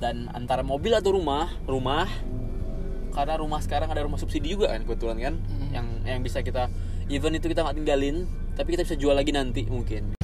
[0.00, 2.08] dan antara mobil atau rumah rumah
[3.10, 5.70] karena rumah sekarang ada rumah subsidi juga kan kebetulan kan Hmm.
[5.70, 6.72] yang yang bisa kita
[7.06, 8.24] even itu kita nggak tinggalin
[8.56, 10.16] tapi kita bisa jual lagi nanti mungkin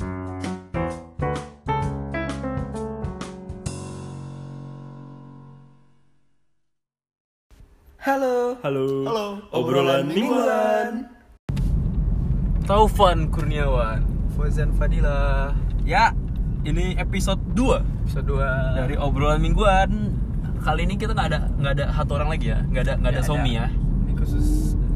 [7.99, 8.55] Halo.
[8.63, 9.27] halo Halo.
[9.51, 11.11] obrolan mingguan
[12.67, 14.03] Taufan Kurniawan
[14.35, 15.51] Fauzan Fadila.
[15.83, 16.11] ya
[16.67, 18.43] ini episode 2 Episode 2
[18.77, 20.13] dari obrolan mingguan
[20.59, 23.21] kali ini kita nggak ada nggak ada satu orang lagi ya nggak ada nggak ada
[23.21, 24.47] Nggak Somi ya Ini khusus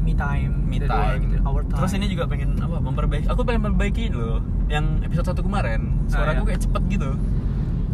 [0.01, 0.51] me time.
[0.65, 1.21] me Jadi time.
[1.41, 1.77] Our time.
[1.77, 3.27] Terus ini juga pengen apa memperbaiki.
[3.27, 4.41] Aku pengen memperbaiki loh.
[4.65, 6.49] Yang episode satu kemarin suara Ah, aku iya.
[6.49, 7.09] kayak cepet gitu.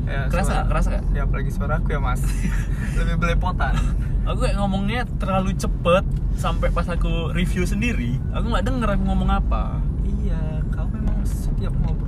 [0.06, 0.66] ya, Kerasa suara-?
[0.66, 1.04] Kerasa nggak?
[1.12, 2.22] Ya apalagi suara aku ya mas.
[2.98, 3.76] Lebih belepotan.
[4.24, 9.30] Aku kayak ngomongnya terlalu cepet sampai pas aku review sendiri, aku nggak denger aku ngomong
[9.34, 9.82] apa.
[10.06, 10.38] iya,
[10.70, 12.07] kau memang setiap ngobrol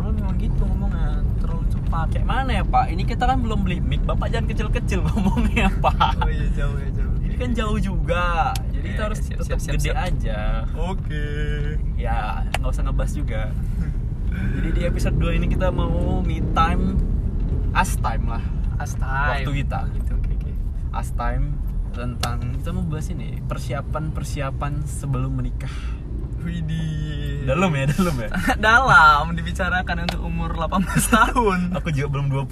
[1.90, 2.08] cepat.
[2.14, 2.86] Kayak mana ya Pak?
[2.88, 4.02] Ini kita kan belum beli mic.
[4.06, 6.22] Bapak jangan kecil-kecil ngomongnya Pak.
[6.22, 7.14] Oh iya jauh ya jauh.
[7.20, 8.54] Ini kan jauh juga.
[8.70, 9.96] Jadi Iya, kita harus siap, tetap siap, siap, gede siap.
[9.98, 10.40] aja.
[10.78, 11.26] Oke.
[11.98, 12.20] Ya
[12.56, 13.42] nggak usah ngebas juga.
[14.30, 16.96] Jadi di episode 2 ini kita mau me time,
[17.74, 18.44] us time lah.
[18.78, 19.44] Astai.
[19.44, 19.80] Waktu kita.
[19.92, 20.52] Gitu, oke oke.
[20.94, 21.58] Us time
[21.90, 25.74] tentang kita mau bahas ini persiapan persiapan sebelum menikah.
[26.44, 27.48] Widih.
[27.48, 28.30] Dalam ya, dalam ya.
[28.70, 30.86] Dalam dibicarakan untuk umur 18
[31.18, 31.60] tahun.
[31.82, 32.46] Aku juga belum 20.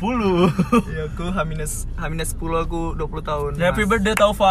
[0.90, 3.52] ya aku H-, H-10 aku 20 tahun.
[3.62, 3.90] Happy Mas.
[3.94, 4.50] birthday Taufan.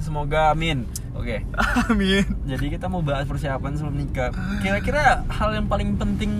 [0.00, 0.88] Semoga amin.
[1.12, 1.44] Oke.
[1.90, 2.24] Amin.
[2.46, 4.30] Jadi kita mau bahas persiapan sebelum nikah.
[4.62, 6.30] Kira-kira hal yang paling penting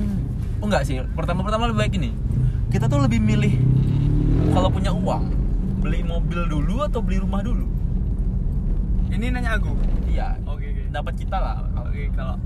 [0.59, 0.99] Oh enggak sih.
[1.15, 2.11] Pertama-pertama lebih baik ini.
[2.69, 3.55] Kita tuh lebih milih
[4.53, 5.31] kalau punya uang
[5.79, 7.65] beli mobil dulu atau beli rumah dulu?
[9.09, 9.73] Ini nanya aku.
[10.11, 10.35] Iya.
[10.89, 11.57] Dapat kita lah.
[11.85, 12.37] Oke kalau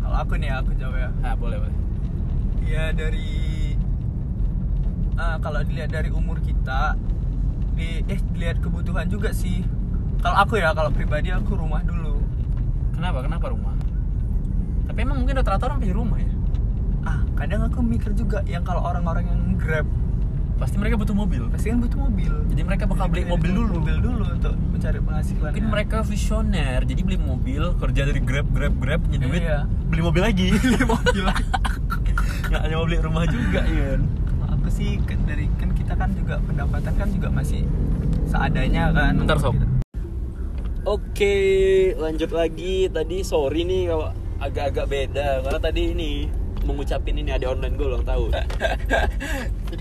[0.00, 1.10] kalau aku nih aku jawab ya.
[1.18, 1.76] Nah, boleh, boleh.
[2.66, 3.74] Ya dari
[5.18, 6.94] ah, kalau dilihat dari umur kita
[7.76, 9.64] di eh dilihat kebutuhan juga sih.
[10.22, 12.22] Kalau aku ya kalau pribadi aku rumah dulu.
[12.94, 13.24] Kenapa?
[13.24, 13.74] Kenapa rumah?
[14.86, 16.32] Tapi emang mungkin rata-rata orang pilih rumah ya.
[17.06, 19.86] Ah, kadang aku mikir juga yang kalau orang-orang yang Grab
[20.56, 21.42] Pasti mereka butuh mobil.
[21.48, 22.32] pasti kan butuh mobil.
[22.48, 23.76] Jadi mereka bakal beli mobil dulu.
[23.78, 25.50] Mobil dulu untuk mencari penghasilan.
[25.52, 29.68] Mungkin mereka visioner, jadi beli mobil, kerja dari Grab, Grab, Grab, punya duit, Iya.
[29.86, 30.48] beli mobil lagi.
[30.64, 31.24] beli mobil.
[32.48, 34.00] Nggak hanya mau beli rumah juga, ya.
[34.48, 37.62] Aku sih ke- dari kan kita kan juga pendapatan kan juga masih
[38.24, 39.12] seadanya kan.
[39.18, 39.54] Bentar, Sob.
[39.54, 39.74] Kita-
[40.86, 41.36] Oke,
[41.96, 42.86] lanjut lagi.
[42.86, 44.08] Tadi sorry nih kalau
[44.38, 46.12] agak-agak beda karena tadi ini
[46.64, 48.30] mengucapin ini ada online gue ulang tahun.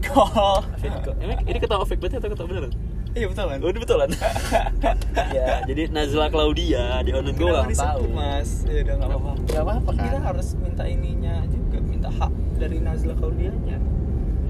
[0.02, 0.60] Call.
[0.82, 1.16] Fake call.
[1.22, 2.74] Emang ini ketawa fake berarti atau ketawa beneran?
[3.16, 3.60] Iya betul kan?
[3.64, 4.10] Oh, ini betulan.
[5.38, 8.10] ya, jadi Nazla Claudia di online gue ulang tahun.
[8.12, 8.68] mas.
[8.68, 9.32] Ya udah nggak apa-apa.
[9.48, 10.22] Gak apa-apa Kita kan?
[10.28, 13.78] harus minta ininya juga, minta hak dari Nazla Klaudianya.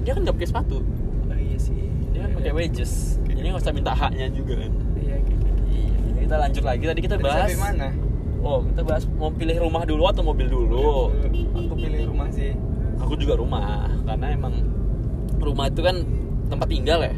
[0.01, 0.77] Dia kan nggak pakai sepatu.
[0.81, 1.77] Oh iya sih.
[2.09, 3.21] Dia kan pakai wedges.
[3.21, 4.71] Jadi nggak usah minta haknya juga kan.
[4.97, 5.45] Iya gitu.
[5.69, 6.83] Iya, kita lanjut lagi.
[6.89, 7.87] Tadi kita bahas sampai mana?
[8.45, 11.09] Oh, kita bahas mau pilih rumah dulu atau mobil dulu.
[11.57, 12.53] Aku pilih rumah sih.
[12.95, 14.53] Aku juga rumah karena emang
[15.35, 16.05] rumah itu kan
[16.45, 17.15] tempat tinggal ya.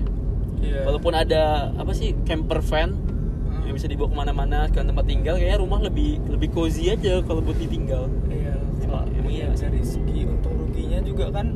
[0.58, 0.80] Iya.
[0.88, 1.42] Walaupun ada
[1.76, 2.96] apa sih camper van
[3.48, 3.64] Hmm.
[3.64, 7.40] yang bisa dibawa ke mana-mana ke tempat tinggal, kayaknya rumah lebih lebih cozy aja kalau
[7.42, 8.08] buat ditinggal.
[8.28, 11.56] Iya, Emang- kalau emang iya dari segi untung ruginya juga kan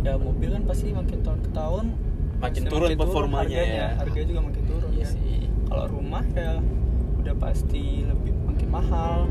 [0.00, 1.84] ya mobil kan pasti makin tahun ke tahun
[2.38, 3.88] Makin turun performanya harganya, ya.
[3.98, 5.12] harga juga makin turun Iya kan.
[5.12, 5.38] sih.
[5.66, 6.50] Kalau rumah ya
[7.18, 8.37] udah pasti lebih makin
[8.68, 9.26] mahal.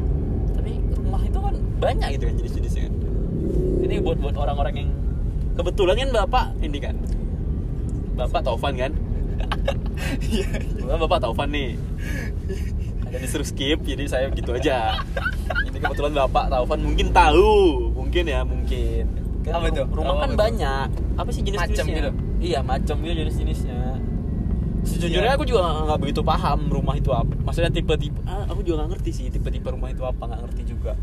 [0.51, 2.83] Tapi rumah itu kan banyak gitu kan jenis-jenisnya.
[2.83, 2.93] kan.
[3.83, 4.89] Ini buat buat orang-orang yang
[5.53, 6.95] kebetulan kan bapak ini kan.
[8.13, 8.91] Bapak Taufan kan?
[10.19, 10.45] Iya.
[10.53, 11.73] Kebetulan bapak Taufan nih.
[13.03, 14.93] Ada disuruh skip, jadi saya gitu aja.
[15.65, 17.53] Ini kebetulan bapak Taufan mungkin tahu,
[17.93, 19.03] mungkin ya mungkin.
[19.41, 19.85] Kan Apa tuh?
[19.87, 20.37] Rumah Apa kan tuh?
[20.37, 20.87] banyak.
[21.15, 21.81] Apa sih jenis-jenisnya?
[21.81, 22.11] Macem gitu?
[22.37, 23.79] Iya, macam gitu jenis-jenisnya.
[24.87, 25.35] Sejujurnya Iya.
[25.35, 27.33] aku juga nggak nggak begitu paham rumah itu apa.
[27.37, 30.95] Maksudnya tipe-tipe, ah, aku juga nggak ngerti sih tipe-tipe rumah itu apa, nggak ngerti juga.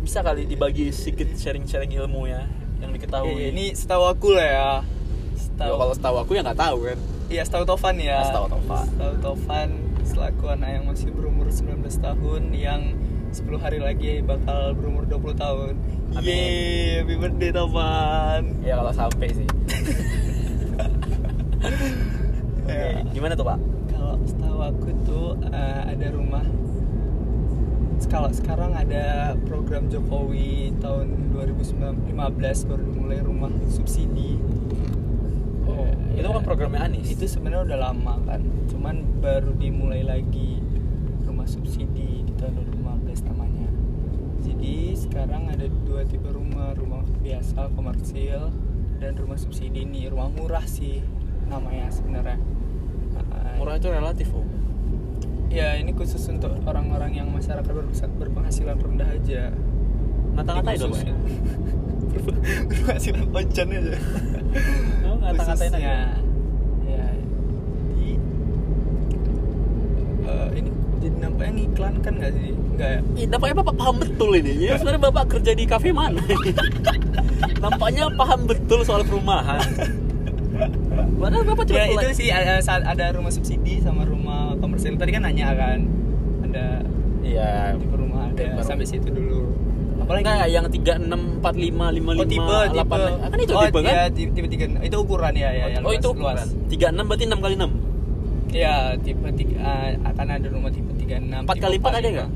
[0.00, 2.48] Bisa kali dibagi sedikit sharing-sharing ilmu ya
[2.80, 3.30] yang diketahui.
[3.30, 4.52] Iya, ini setahu aku lah ya.
[4.52, 4.74] Ya,
[5.38, 6.98] Setahu kalau setahu aku ya nggak tahu kan.
[7.28, 8.18] Iya, setahu Tovan ya.
[8.24, 8.84] Setahu Tovan.
[8.88, 9.68] Setahu Tovan
[10.02, 12.82] selaku anak yang masih berumur 19 tahun yang
[13.30, 15.72] 10 hari lagi bakal berumur 20 tahun.
[16.12, 16.26] Amin.
[16.26, 18.42] Yeay, happy birthday Tovan.
[18.60, 19.46] Ya kalau sampai sih.
[22.62, 23.01] Oke, Ya.
[23.12, 23.60] Gimana tuh pak?
[23.92, 26.44] Kalau setahu aku tuh eh, ada rumah
[28.12, 34.36] kalau sekarang ada program Jokowi tahun 2015 baru dimulai rumah subsidi.
[35.64, 37.08] Oh, itu kan programnya Anies.
[37.08, 40.60] Itu sebenarnya udah lama kan, cuman baru dimulai lagi
[41.24, 43.68] rumah subsidi di tahun 2015 namanya.
[44.44, 48.52] Jadi sekarang ada dua tipe rumah, rumah biasa komersil
[49.00, 51.00] dan rumah subsidi nih, rumah murah sih
[51.48, 52.36] namanya sebenarnya
[53.54, 54.46] murah itu relatif om
[55.48, 59.42] ya ini khusus untuk orang-orang yang masyarakat ber- berpenghasilan rendah aja
[60.32, 61.14] ngata-ngatain dong Khususnya.
[62.12, 62.36] Pak?
[62.68, 63.96] berpenghasilan ojan aja
[65.02, 65.94] Oh, ngata-ngatain aja
[66.82, 67.04] ya
[67.92, 68.08] di
[70.22, 74.52] eh, ini jadi nampaknya ngiklan kan nggak sih nggak ya nampaknya bapak paham betul ini.
[74.56, 76.22] Ya, sebenarnya bapak kerja di kafe mana?
[77.62, 79.60] nampaknya paham betul soal perumahan.
[81.22, 85.14] Padahal bapak cuma ya itu sih ada, saat ada rumah subsidi sama rumah komersial tadi
[85.14, 85.78] kan nanya kan
[86.42, 86.82] ada
[87.22, 87.78] Iya.
[87.78, 89.54] tipe rumah ada Tipe sampai situ dulu
[90.02, 93.30] apalagi Enggak, yang 36, 45, 55, oh tipe tipe 8.
[93.30, 93.92] Kan itu oh, tipe kan?
[93.94, 96.42] iya, tipe, tipe tiga itu ukuran ya ya, yang oh, luas, itu luas.
[96.42, 96.46] ukuran.
[96.98, 97.70] 36 berarti 6 kali 6.
[98.52, 102.30] ya tipe tiga ah, akan ada rumah tipe 36 4 kali 4 ada enggak?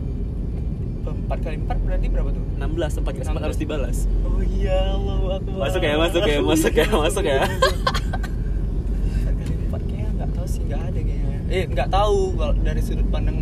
[1.27, 3.45] 4 kali 4 berarti berapa tuh 16 tempat kita 16.
[3.51, 3.97] harus dibalas.
[4.23, 7.41] oh iya Allah aku Masuk ya, masuk ya, masuk ya, masuk ya.
[9.27, 12.81] 4 kali 4 kayaknya nggak tahu sih nggak ada kayaknya eh nggak tahu kalau dari
[12.81, 13.39] sudut pandang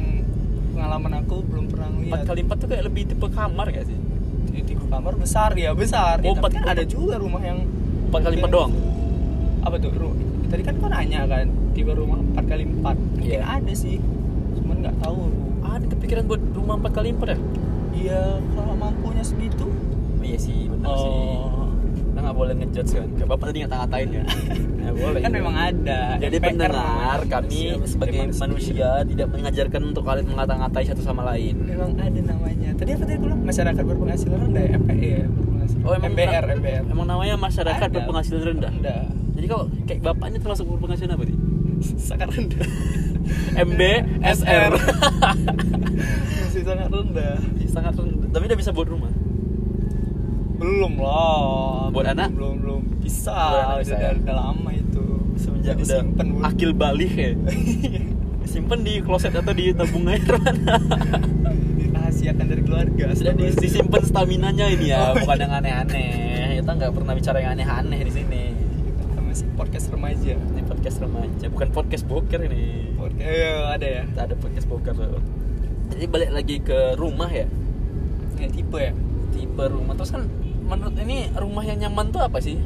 [0.70, 3.98] pengalaman aku belum pernah 4 lihat kali 4 tuh kayak lebih tipe kamar gak sih?
[4.64, 7.58] tipe kamar besar ya besar Oh, ya, tapi empat- kan ada juga rumah yang
[8.08, 8.72] 4 kali 4 doang.
[9.60, 13.42] apa tuh ru- tadi kan kau nanya kan tipe rumah 4 kali 4 mungkin Iya.
[13.42, 13.96] ada sih
[14.54, 15.18] cuman nggak tahu.
[15.64, 17.38] Ada kepikiran buat rumah 4 kali 4 ya?
[17.92, 18.20] iya
[18.52, 19.66] kalau mampunya segitu
[20.20, 21.04] Iya sih, benar sih.
[21.04, 21.63] oh Kita
[22.24, 23.08] nggak boleh ngejudge kan.
[23.14, 24.24] Kayak bapak tadi ngata-ngatain ya.
[24.84, 25.16] Ya boleh.
[25.16, 28.44] kan memang ada Jadi pendengar, kami manusia, sebagai manusia.
[28.44, 31.56] manusia tidak mengajarkan untuk kalian mengata-ngatai satu sama lain.
[31.56, 35.92] memang ada namanya tadi apa tadi bilang masyarakat berpenghasilan rendah ya MPE ya berpenghasilan Oh,
[35.96, 37.96] emang MBR MBR Emang namanya masyarakat Ada.
[37.96, 38.72] berpenghasilan rendah.
[38.76, 39.00] rendah
[39.32, 41.36] Jadi kalau kayak bapak ini termasuk berpenghasilan apa sih?
[42.12, 42.66] sangat rendah
[43.56, 43.80] MB
[44.20, 44.72] SR.
[46.44, 47.34] masih sangat rendah
[47.64, 48.28] Sangat rendah.
[48.30, 49.10] Tapi udah bisa buat rumah.
[50.64, 52.28] Belum lah Buat belum, anak?
[52.32, 54.16] belum belum bisa anak udah, bisa, udah, ya?
[54.16, 56.38] udah lama itu Semenjak Udah udah disimpan, Bu.
[56.42, 57.30] akil balik ya.
[58.50, 60.76] Simpen di kloset atau di tabung air mana?
[61.74, 65.42] dirahasiakan dari keluarga Sudah di- disimpan stamina-nya ini ya, Oh, bukan iya.
[65.42, 66.08] yang aneh-aneh.
[66.56, 68.42] Kita nggak pernah bicara yang aneh-aneh di sini.
[69.18, 72.94] Masih podcast remaja Ini podcast remaja, bukan podcast boker ini.
[72.94, 74.94] podcast eh, ada ya Kita ada podcast boker.
[75.90, 77.50] Jadi balik lagi ke rumah ya.
[78.34, 78.94] yang tipe ya
[79.30, 80.22] Tipe rumah terus kan
[80.64, 82.56] menurut ini rumah yang nyaman tuh apa sih?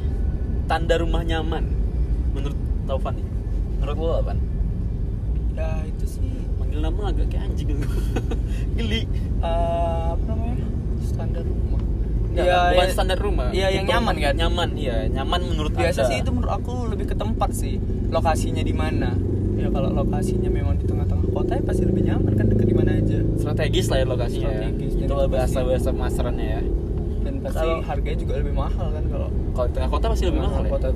[0.65, 1.63] Tanda rumah nyaman
[2.31, 3.27] menurut Taufan nih.
[3.77, 4.33] Menurut lo apa?
[5.51, 6.23] ya itu sih
[6.55, 7.69] Manggil nama agak kayak anjing.
[8.77, 9.01] Geli.
[9.39, 10.67] eh, apa namanya
[11.01, 11.81] standar rumah
[12.29, 13.47] Nggak, Iya, bukan ya- standar rumah.
[13.49, 14.95] iya yang nyaman kan Nyaman, iya.
[15.09, 16.09] Nyaman menurut biasa Anda.
[16.09, 17.75] sih itu menurut aku lebih ke tempat sih
[18.07, 19.17] lokasinya di mana
[19.55, 22.91] ya kalau lokasinya memang di tengah-tengah kota ya pasti lebih nyaman kan deket di mana
[22.95, 24.55] aja strategis lah ya lokasinya ya.
[24.61, 26.61] Strategis, Itu jadi lah pasti- bahasa-bahasa masterannya ya.
[27.39, 30.61] Pasti Kalau- harganya juga lebih mahal kan kalau Kalau di tengah kota pasti lebih mahal
[30.61, 30.69] ya.
[30.69, 30.87] kota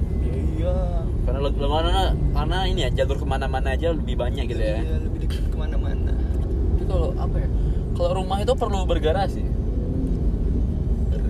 [0.53, 0.75] iya
[1.23, 2.01] Karena lo- karena
[2.33, 4.75] karena ini ya jalur ke mana-mana aja lebih banyak gitu ya.
[4.77, 7.49] Iya, lebih dekat ke mana-mana Tapi kalau apa ya?
[7.93, 9.43] Kalau rumah itu perlu bergarasi.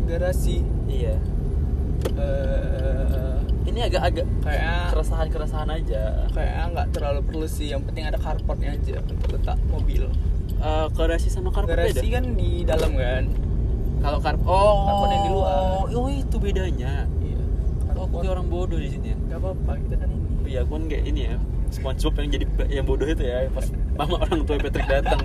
[0.03, 1.15] garasi Iya.
[2.15, 3.33] eh
[3.63, 6.03] Ini agak-agak kayaknya keresahan-keresahan aja.
[6.29, 10.05] kayaknya nggak terlalu perlu sih yang penting ada carportnya aja untuk letak mobil
[10.55, 12.13] Eh, garasi sama karpet garasi beda.
[12.13, 13.23] kan di dalam kan
[14.03, 15.55] Kalau karpet oh, Karpet yang di luar.
[15.87, 16.93] Oh, itu bedanya.
[17.23, 17.43] iya.
[17.95, 19.17] Oh, aku orang bodoh di sini ya.
[19.31, 20.27] nggak apa-apa kita kan ini.
[20.43, 21.35] Iya, aku kan kayak ini ya.
[21.73, 23.65] SpongeBob yang jadi yang bodoh itu ya pas
[23.97, 25.23] mama orang tua Patrick datang.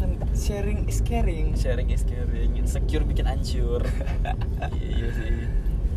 [0.00, 1.52] kan sharing is caring.
[1.52, 3.82] Sharing is caring insecure bikin hancur.
[4.80, 5.34] Iya sih.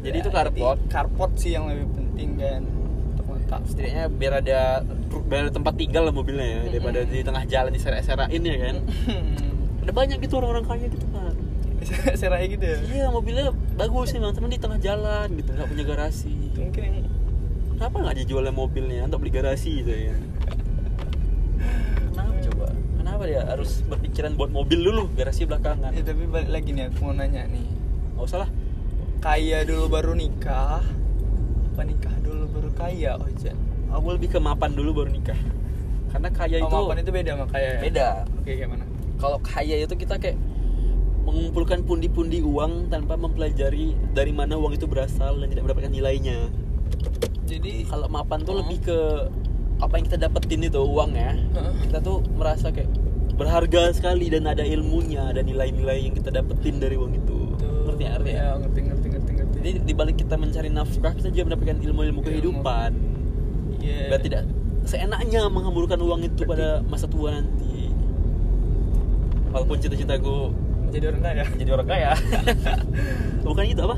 [0.03, 2.61] Jadi Ya, itu carport carport sih yang lebih penting kan
[3.17, 4.59] untuk letak setidaknya biar ada
[5.25, 8.75] biar ada tempat tinggal lah mobilnya ya daripada di tengah jalan di serak-serakin ya kan.
[9.87, 11.07] Ada banyak gitu orang-orang kaya gitu
[12.19, 12.77] serai gitu ya?
[12.83, 16.33] Iya mobilnya bagus sih bang cuman di tengah jalan gitu nggak punya garasi.
[16.57, 16.89] Mungkin.
[16.89, 17.07] Yang
[17.77, 20.15] kenapa nggak dijualnya mobilnya untuk beli garasi gitu ya?
[22.13, 22.65] Kenapa coba?
[22.73, 25.93] Kenapa dia harus berpikiran buat mobil dulu garasi belakangan?
[25.93, 27.65] Ya, tapi balik lagi nih aku mau nanya nih.
[28.17, 28.49] Nggak usah lah.
[29.21, 30.81] Kaya dulu baru nikah?
[31.73, 33.57] Apa nikah dulu baru kaya oh Jan
[33.87, 35.39] aku lebih ke mapan dulu baru nikah.
[36.07, 37.79] Karena kaya oh, itu mapan itu beda sama kaya ya?
[37.85, 38.07] beda.
[38.41, 38.85] Oke gimana
[39.17, 40.37] kalau kaya itu kita kayak
[41.27, 46.47] mengumpulkan pundi-pundi uang tanpa mempelajari dari mana uang itu berasal dan tidak mendapatkan nilainya.
[47.43, 48.61] Jadi kalau mapan tuh Hmm.
[48.63, 48.99] lebih ke
[49.77, 51.35] apa yang kita dapetin itu uang ya.
[51.35, 51.73] Heeh.
[51.85, 52.89] kita tuh merasa kayak
[53.37, 57.39] berharga sekali dan ada ilmunya ada nilai-nilai yang kita dapetin dari uang itu.
[57.53, 59.55] Tuh, ngerti ya ngerti ya ya ngerti ngerti ngerti ngerti.
[59.61, 62.91] Jadi dibalik kita mencari nafkah kita juga mendapatkan ilmu-ilmu kehidupan.
[63.77, 64.09] Iya.
[64.09, 64.41] biar tidak
[64.83, 67.91] seenaknya menghamburkan uang itu pada masa tua nanti.
[69.53, 70.51] Walaupun cita-citaku
[70.89, 71.43] jadi orang kaya.
[71.47, 72.09] Menjadi orang kaya.
[73.45, 73.97] Bukan gitu apa?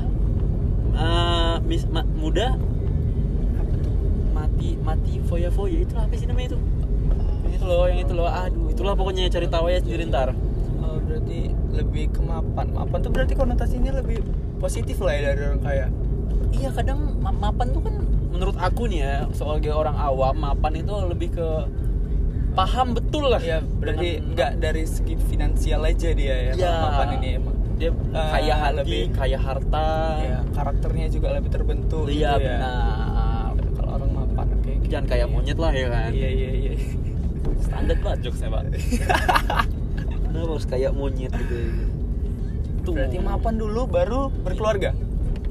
[0.90, 2.54] Eh, mis, ma- muda.
[3.56, 3.92] Apa tuh?
[4.34, 5.76] Mati mati foya foya.
[5.82, 6.58] Itu apa sih namanya itu?
[7.46, 8.28] Yang itu loh yang itu loh.
[8.28, 10.34] Aduh itulah pokoknya cari tahu ya sendiri ntar.
[10.80, 12.66] Oh, berarti lebih ke mapan.
[12.72, 14.24] Mapan tuh berarti konotasinya lebih
[14.58, 15.86] positif lah ya dari orang kaya.
[16.50, 17.94] iya kadang ma- mapan tuh kan
[18.34, 21.48] menurut aku nih ya sebagai orang awam mapan itu lebih ke
[22.60, 26.52] paham betul lah Ya, berarti nggak dari segi finansial aja dia ya.
[26.52, 26.68] Iya.
[26.70, 27.56] kalau Mapan ini emang.
[27.74, 29.86] dia Eh, kaya hati lebih- kaya harta
[30.20, 32.52] Ya, karakternya juga lebih terbentuk iya gitu ya.
[32.52, 34.70] benar Kalau orang mapan oke.
[34.70, 34.86] oke.
[34.86, 36.72] jangan kayak monyet lah ya kan Iya, iya, iya.
[37.58, 38.62] standar banget jokesnya pak
[40.22, 41.56] Kenapa harus kayak monyet gitu
[42.80, 42.92] Tuh.
[42.92, 44.92] Berarti mapan dulu baru berkeluarga.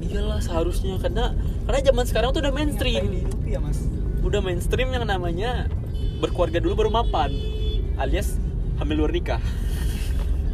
[0.00, 3.04] iyalah seharusnya karena karena zaman sekarang tuh udah mainstream
[3.44, 3.78] ya, Mas?
[4.20, 5.68] udah mainstream yang namanya
[6.20, 7.32] berkeluarga dulu baru mapan
[7.96, 8.36] alias
[8.76, 9.40] hamil luar nikah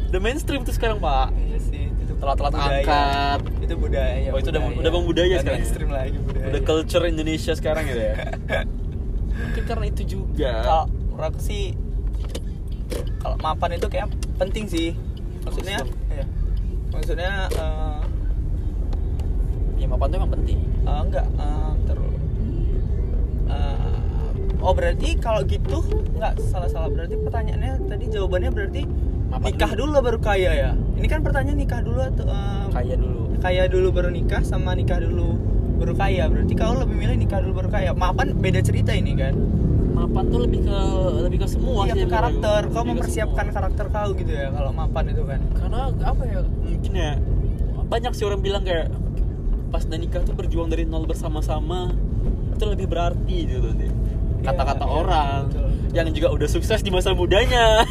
[0.07, 2.81] udah mainstream tuh sekarang pak Iya sih, itu Telat-telat budaya.
[2.81, 3.41] angkat.
[3.61, 4.29] Itu budaya.
[4.31, 5.61] Oh, itu udah- udah bang budaya Bukan sekarang ya?
[5.61, 6.47] Mainstream lagi budaya.
[6.47, 8.15] udah culture Indonesia sekarang gitu ya
[9.37, 11.63] mungkin karena itu juga kalau menurut aku sih
[13.19, 14.89] kalau mapan itu kayak penting sih
[15.43, 16.25] maksudnya ya,
[16.89, 18.01] maksudnya eh,
[19.77, 22.17] ya mapan tuh emang penting eh, enggak eh, bentar dulu.
[24.61, 25.85] Oh berarti kalau gitu
[26.17, 28.83] enggak salah salah berarti pertanyaannya tadi jawabannya berarti
[29.27, 29.95] Mapan nikah dulu.
[29.99, 30.05] dulu.
[30.07, 30.71] baru kaya ya?
[30.97, 33.21] Ini kan pertanyaan nikah dulu atau eh, kaya dulu.
[33.43, 35.35] kaya dulu baru nikah sama nikah dulu
[35.77, 36.25] baru kaya.
[36.31, 37.91] Berarti kau lebih milih nikah dulu baru kaya.
[37.93, 39.35] Mapan beda cerita ini kan?
[39.93, 40.79] Mapan tuh lebih ke
[41.27, 42.61] lebih ke semua iya sih ke karakter.
[42.71, 43.57] kau mempersiapkan semua.
[43.61, 45.41] karakter kau gitu ya kalau mapan itu kan?
[45.59, 47.13] Karena apa ya mungkin ya
[47.87, 48.91] banyak sih orang bilang kayak
[49.71, 51.91] pas udah nikah tuh berjuang dari nol bersama-sama
[52.57, 53.91] itu lebih berarti gitu nih
[54.47, 55.69] kata-kata Iya, iya, orang betul.
[55.93, 57.83] yang juga udah sukses di masa mudanya.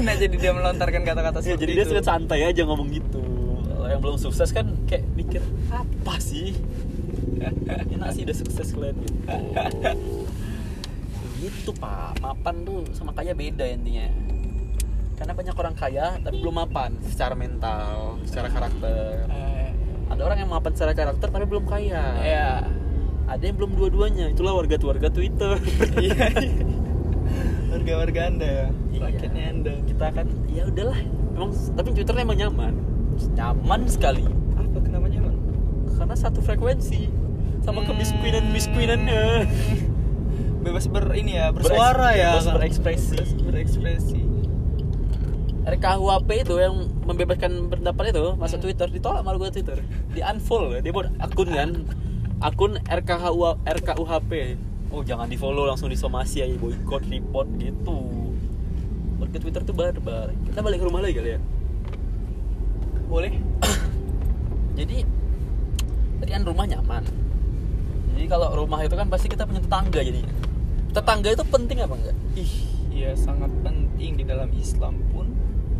[0.00, 1.92] Nah jadi dia melontarkan kata-kata ya, jadi dia itu.
[1.92, 3.20] suka santai aja ngomong gitu.
[3.66, 6.56] Kalau yang belum sukses kan kayak mikir apa sih?
[7.94, 9.18] Enak sih udah sukses kalian gitu.
[11.36, 12.16] Gitu pak.
[12.18, 14.08] Mapan tuh sama kaya beda intinya.
[15.16, 19.28] Karena banyak orang kaya tapi belum mapan secara mental secara karakter.
[19.28, 19.68] Eh,
[20.08, 22.02] ada orang yang mapan secara karakter tapi belum kaya.
[22.24, 22.64] Ya
[23.26, 24.30] ada yang belum dua-duanya.
[24.30, 25.58] Itulah warga warga Twitter.
[25.98, 26.26] Iya.
[27.66, 28.66] Warga-warga anda ya.
[28.88, 29.00] Iya.
[29.04, 29.72] rakyatnya anda.
[29.84, 31.00] Kita kan ya udahlah.
[31.34, 32.74] Emang tapi Twitter emang nyaman.
[33.34, 34.24] Nyaman sekali.
[34.54, 35.34] Apa kenapa nyaman?
[35.92, 37.10] Karena satu frekuensi.
[37.60, 37.88] Sama Hmm.
[37.90, 39.22] kemiskinan miskinannya
[40.64, 42.38] bebas ber ini ya bersuara ya.
[42.38, 43.14] bebas berekspresi.
[43.18, 44.20] Bebas berekspresi.
[45.66, 48.38] RKUHP itu yang membebaskan pendapat itu Hmm.
[48.38, 49.82] masuk Twitter ditolak malu gue Twitter.
[50.10, 51.70] Di unfollow dia buat akun kan
[52.40, 54.32] akun RKHU RKUHP
[54.92, 57.98] oh jangan di follow langsung disomasi aja boykot report gitu.
[59.16, 60.28] Warga Twitter tuh barbar.
[60.44, 61.40] Kita balik ke rumah lagi kali ya?
[63.08, 63.32] Boleh.
[64.78, 65.02] Jadi
[66.20, 67.04] tadi kan rumah nyaman.
[68.16, 70.24] Jadi kalau rumah itu kan pasti kita punya tetangga jadi.
[70.96, 72.16] Tetangga itu penting apa enggak?
[72.40, 75.28] Ih iya sangat penting di dalam Islam pun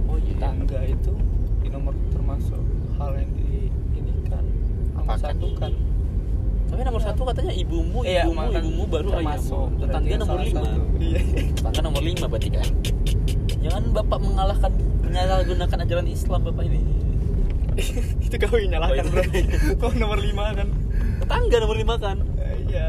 [0.04, 1.16] oh tangga itu
[1.64, 2.60] di nomor termasuk
[3.00, 4.44] hal yang di ini kan
[5.16, 5.72] satu kan
[6.66, 9.54] tapi nomor satu katanya ibumu Iya, ibumu ibumu baru termasuk.
[9.54, 10.60] Ayahmu Berarti tetangga nomor lima.
[10.98, 11.20] iya.
[11.52, 12.68] Tetangga nomor lima berarti kan.
[13.62, 16.80] Jangan bapak mengalahkan menyalahgunakan ajaran Islam bapak ini.
[18.26, 19.44] Itu kau yang nyalahkan Oh, bro iya.
[19.78, 20.68] kau nomor lima kan?
[21.22, 22.16] Tetangga nomor lima kan?
[22.66, 22.86] Iya.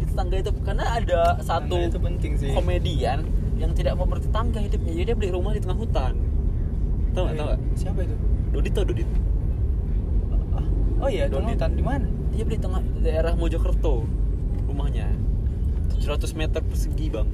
[0.00, 2.50] Tetangga itu karena ada satu itu penting sih.
[2.50, 3.22] komedian
[3.56, 4.92] yang tidak mau bertetangga hidupnya.
[4.92, 6.14] Jadi dia beli rumah di tengah hutan.
[7.10, 8.14] Tahu nggak tahu siapa itu?
[8.50, 9.08] Dodit tau Dodit
[10.50, 10.66] Ah,
[11.00, 11.54] oh iya Dodit.
[11.58, 12.06] Donald di mana
[12.40, 14.08] dia beli tengah daerah Mojokerto
[14.64, 15.12] rumahnya.
[16.00, 17.28] 700 meter persegi bang.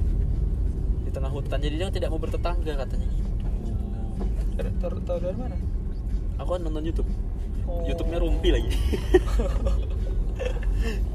[1.07, 1.63] Di tengah hutan.
[1.63, 3.07] Jadi dia tidak mau bertetangga katanya.
[4.59, 5.55] Gitu Tahu- dari mana?
[6.43, 7.07] Aku kan nonton YouTube.
[7.63, 7.87] Oh.
[7.87, 8.67] YouTube-nya rumpi lagi.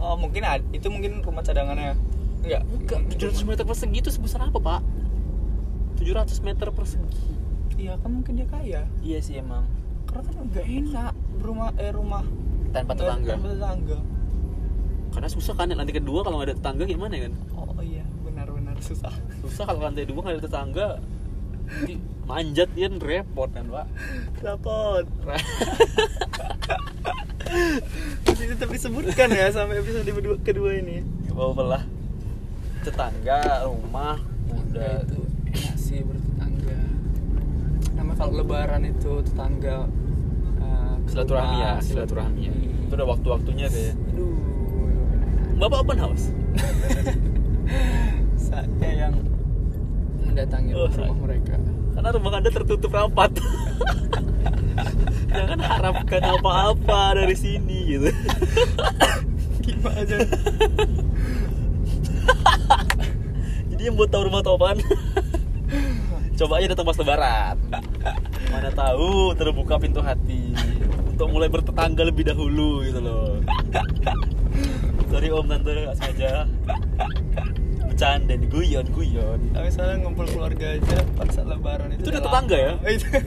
[0.02, 0.42] Oh mungkin
[0.74, 1.94] itu mungkin rumah cadangannya.
[2.42, 2.66] Enggak.
[2.66, 4.80] Enggak 700 meter persegi itu sebesar apa pak?
[6.02, 7.22] 700 meter persegi.
[7.78, 8.82] Iya kan mungkin dia kaya.
[9.06, 9.62] Iya sih emang.
[10.10, 12.26] Karena kan enggak enak rumah eh rumah
[12.72, 13.98] tanpa tetangga tanpa tetangga.
[15.12, 17.32] karena susah kan nanti kedua kalau nggak ada tetangga gimana kan?
[17.52, 19.12] Oh iya benar-benar susah.
[19.44, 20.88] Susah kalau lantai dua nggak ada tetangga.
[22.24, 23.86] Manjat dia repot kan pak?
[24.40, 25.04] Rapot
[28.24, 31.04] Masih tetap disebutkan ya sampai episode kedua, kedua ini.
[31.28, 31.82] Apa-apa lah
[32.82, 34.18] Tetangga, rumah,
[34.50, 35.06] udah.
[35.06, 35.20] itu
[35.54, 36.80] enak sih bertetangga.
[37.94, 39.86] Namanya kalau lebaran itu tetangga
[41.12, 42.52] Silaturahmi ya, silaturahmi ya.
[42.88, 43.92] Itu udah waktu-waktunya deh.
[43.92, 44.32] Aduh.
[45.60, 46.32] Bapak open house?
[48.48, 49.14] saatnya yang
[50.24, 51.60] mendatangi Oh, rumah mereka.
[51.92, 53.28] Karena rumah anda tertutup rapat.
[55.28, 58.08] Jangan harapkan apa-apa dari sini gitu.
[59.60, 60.16] Gimana aja?
[63.76, 64.80] Dia buat tahu rumah topan.
[66.40, 67.56] Coba aja datang pas lebaran.
[68.48, 70.56] Mana tahu terbuka pintu hati
[71.22, 73.38] untuk mulai bertetangga lebih dahulu gitu loh.
[75.14, 76.50] Sorry om tante nggak sengaja.
[77.78, 79.38] Bercanda nih guyon guyon.
[79.54, 80.98] Tapi soalnya ngumpul keluarga aja
[81.30, 82.72] saat lebaran itu Itu udah tetangga ya?
[82.98, 83.22] Itu-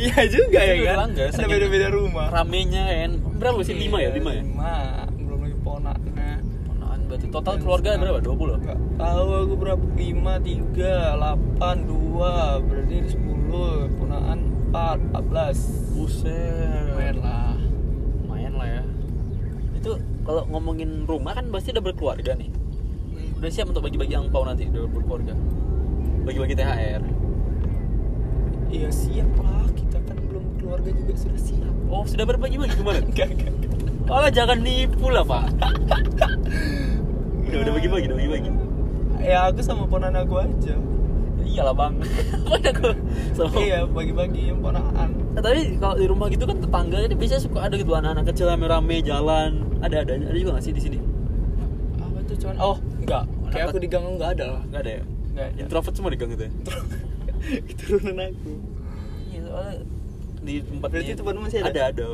[0.00, 3.76] Iya juga ya Itu kan tetangga, Ada saking- beda-beda rumah Ramenya kan berapa sih?
[3.76, 4.08] Lima ya?
[4.08, 4.40] Iya, Lima ya?
[4.40, 4.74] Lima
[5.20, 6.30] Belum lagi ponaknya
[6.64, 8.18] Ponaan berarti total keluarga berapa?
[8.24, 8.64] 20?
[8.64, 12.32] Gak tahu aku berapa lima tiga delapan dua
[12.64, 15.58] berarti sepuluh punaan empat empat belas
[16.04, 16.84] Buset.
[16.92, 17.56] lumayan lah
[18.20, 18.82] Lumayan lah ya.
[19.80, 19.96] Itu
[20.28, 22.52] kalau ngomongin rumah kan pasti udah berkeluarga nih.
[23.40, 25.32] Udah siap untuk bagi-bagi angpau nanti udah berkeluarga.
[26.28, 27.02] Bagi-bagi THR.
[28.74, 33.06] iya siap lah kita kan belum keluarga juga sudah siap Oh, sudah berbagi-bagi kemarin?
[33.12, 33.54] enggak enggak.
[34.04, 35.56] Oh, jangan nipu lah, Pak.
[37.48, 38.50] udah, udah bagi-bagi, udah bagi-bagi.
[39.24, 40.76] ya aku sama ponan aku aja
[41.44, 41.94] Iyalah, Bang.
[42.50, 42.88] Mana aku
[43.32, 47.42] sama iya bagi-bagi yang ponakan Nah, tapi kalau di rumah gitu kan tetangga ini biasanya
[47.42, 49.66] suka ada gitu anak-anak kecil rame-rame jalan.
[49.82, 50.98] Ada ada ada juga nggak sih di sini?
[51.96, 55.02] apa tuh cuman oh enggak kayak aku di gang enggak ada lah Nggak ada ya?
[55.04, 56.52] enggak ada Introvert semua di gang itu ya?
[57.68, 58.52] keturunan aku
[59.26, 59.74] Iya, soalnya
[60.40, 61.68] di tempat Berarti tempatmu masih ada?
[61.70, 62.08] Ada, ada.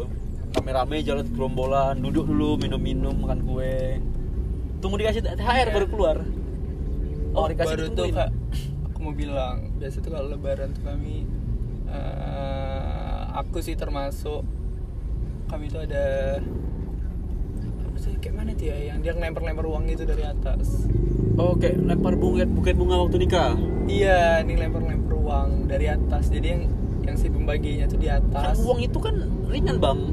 [0.51, 3.99] Rame-rame jalan gerombolan, duduk dulu, minum-minum, makan kue.
[4.81, 5.75] Tunggu dikasih THR Iya.
[5.75, 6.17] baru keluar.
[7.37, 8.07] Oh, dikasih baru tuh
[9.01, 11.25] mau bilang biasa tuh kalau lebaran tuh kami
[11.87, 12.81] eh,
[13.33, 14.45] aku sih termasuk
[15.47, 16.39] kami tuh ada
[17.81, 20.87] apa sih kayak mana tuh ya yang dia ngelempar-lempar uang gitu dari atas
[21.35, 23.57] Oh, kayak lempar bunga buket bunga waktu nikah.
[23.87, 26.63] iya ini lempar-lempar uang dari atas jadi yang
[27.03, 29.17] yang si pembaginya tuh di Kan atas uang itu kan
[29.49, 30.13] ringan, Bang.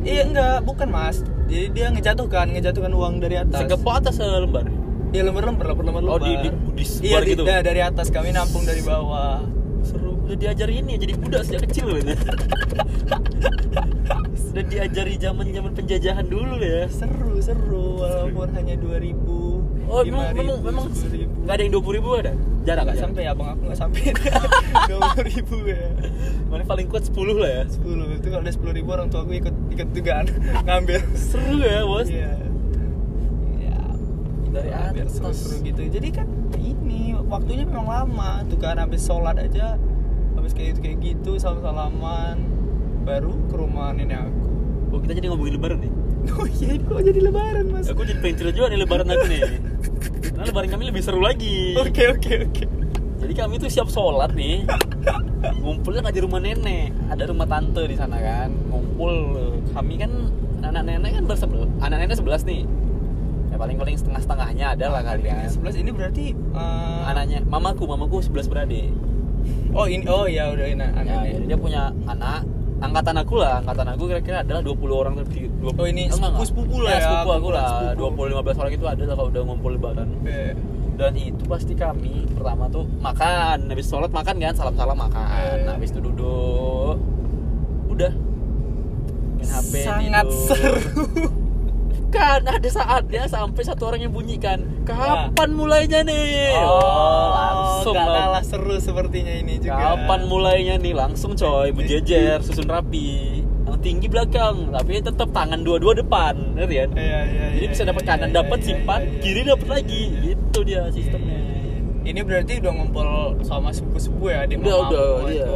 [0.00, 4.64] iya enggak bukan mas jadi dia ngejatuhkan ngejatuhkan uang dari atas Segepok atas selembar.
[5.12, 7.42] Iya lembar-lembar, lembar-lembar Oh, di- di- disebar Iya, di- gitu?
[7.44, 9.44] nah, dari atas kami nampung dari bawah.
[9.82, 10.16] Seru.
[10.22, 12.00] Udah diajari ini jadi budak sejak kecil loh.
[14.42, 16.88] Sudah diajari zaman-zaman penjajahan dulu ya.
[16.88, 19.60] Seru, seru walaupun hanya 2000.
[19.84, 21.28] Oh, memang memang memang 10.000.
[21.44, 22.32] nggak ada yang dua puluh ribu ada?
[22.62, 24.00] Jarang Nggak sampai ya, Bang aku nggak sampai
[24.88, 25.84] 20.000 ya.
[26.46, 27.62] Mana paling kuat 10 lah ya.
[27.66, 30.12] 10 itu kalau ada 10.000 orang tua aku ikut ikut juga
[30.64, 31.00] ngambil.
[31.12, 32.08] Seru ya, Bos.
[32.08, 32.30] Iya.
[32.30, 32.48] Ya,
[34.52, 35.16] Dari atas.
[35.16, 35.82] seru-seru gitu.
[35.88, 36.28] Jadi kan
[36.60, 38.44] ini waktunya memang lama.
[38.46, 39.80] Tuh kan habis sholat aja
[40.36, 42.36] habis kayak gitu kayak gitu salam-salaman
[43.06, 44.48] baru ke rumah nenek aku.
[44.92, 45.92] Oh, kita jadi ngomongin lebaran nih.
[46.38, 47.90] Oh iya, kok jadi lebaran mas?
[47.90, 49.42] Aku jadi pengen cerita juga nih lebaran aku nih.
[50.30, 51.74] Karena lebaran kami lebih seru lagi.
[51.74, 52.64] Oke oke oke.
[53.22, 54.62] Jadi kami tuh siap sholat nih.
[55.58, 58.54] Ngumpulnya nggak di rumah nenek, ada rumah tante di sana kan.
[58.70, 59.14] Ngumpul.
[59.74, 60.10] Kami kan
[60.62, 62.62] anak nenek kan bersebelas, anak nenek sebelas nih.
[63.52, 65.44] Ya paling paling setengah setengahnya ada lah kalian.
[65.44, 68.88] 11 ini berarti eh, Anaknya, mamaku, mamaku sebelas beradik.
[69.76, 72.46] Oh ini oh ya udah ini Ya, jadi dia punya anak
[72.82, 76.92] angkatan aku lah angkatan aku kira-kira adalah 20 orang lebih 20, Oh, ini sepupu-sepupu lah
[76.94, 78.58] ya, sepupu aku lah kumpulan 20 sepupu.
[78.58, 80.40] 15 orang itu ada lah kalau udah ngumpul lebaran Oke.
[80.98, 85.74] dan itu pasti kami pertama tuh makan habis sholat makan kan salam salam makan nah,
[85.78, 86.98] habis itu duduk
[87.86, 88.12] udah
[89.38, 90.46] main HP Sangat tidur.
[90.50, 91.41] seru.
[92.12, 98.18] Kan ada saatnya sampai satu orang yang bunyikan kapan mulainya nih Oh, langsung nggak Bang.
[98.20, 99.80] kalah seru sepertinya ini juga.
[99.96, 100.92] Kapan mulainya nih?
[100.92, 103.40] Langsung coy, berjejer, susun rapi.
[103.64, 106.90] Yang tinggi belakang, tapi tetap tangan dua-dua depan, ngerti kan?
[106.92, 107.46] Iya iya.
[107.56, 110.02] Jadi iya, bisa dapat iya, kanan dapat simpan, kiri dapat lagi.
[110.20, 111.38] Gitu dia sistemnya.
[112.02, 113.08] Ini berarti udah ngumpul
[113.40, 115.34] sama sepupu-sepupu ya di Udah, udah, itu.
[115.38, 115.46] iya.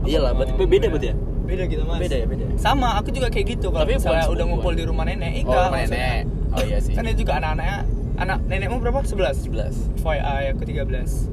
[0.00, 1.16] Iyalah, berarti beda berarti ya?
[1.50, 1.98] Beda gitu mas.
[1.98, 2.44] Beda ya, beda.
[2.54, 5.42] Sama, aku juga kayak gitu kalau misalnya udah ngumpul di rumah nenek.
[5.42, 6.22] Oh, enggak, rumah maksudnya.
[6.22, 6.24] nenek.
[6.50, 6.94] Oh iya sih.
[6.94, 7.78] Kan itu juga anak-anaknya.
[8.20, 9.02] Anak nenekmu berapa?
[9.02, 9.50] 11?
[9.50, 9.98] 11.
[9.98, 11.26] FYI aku 13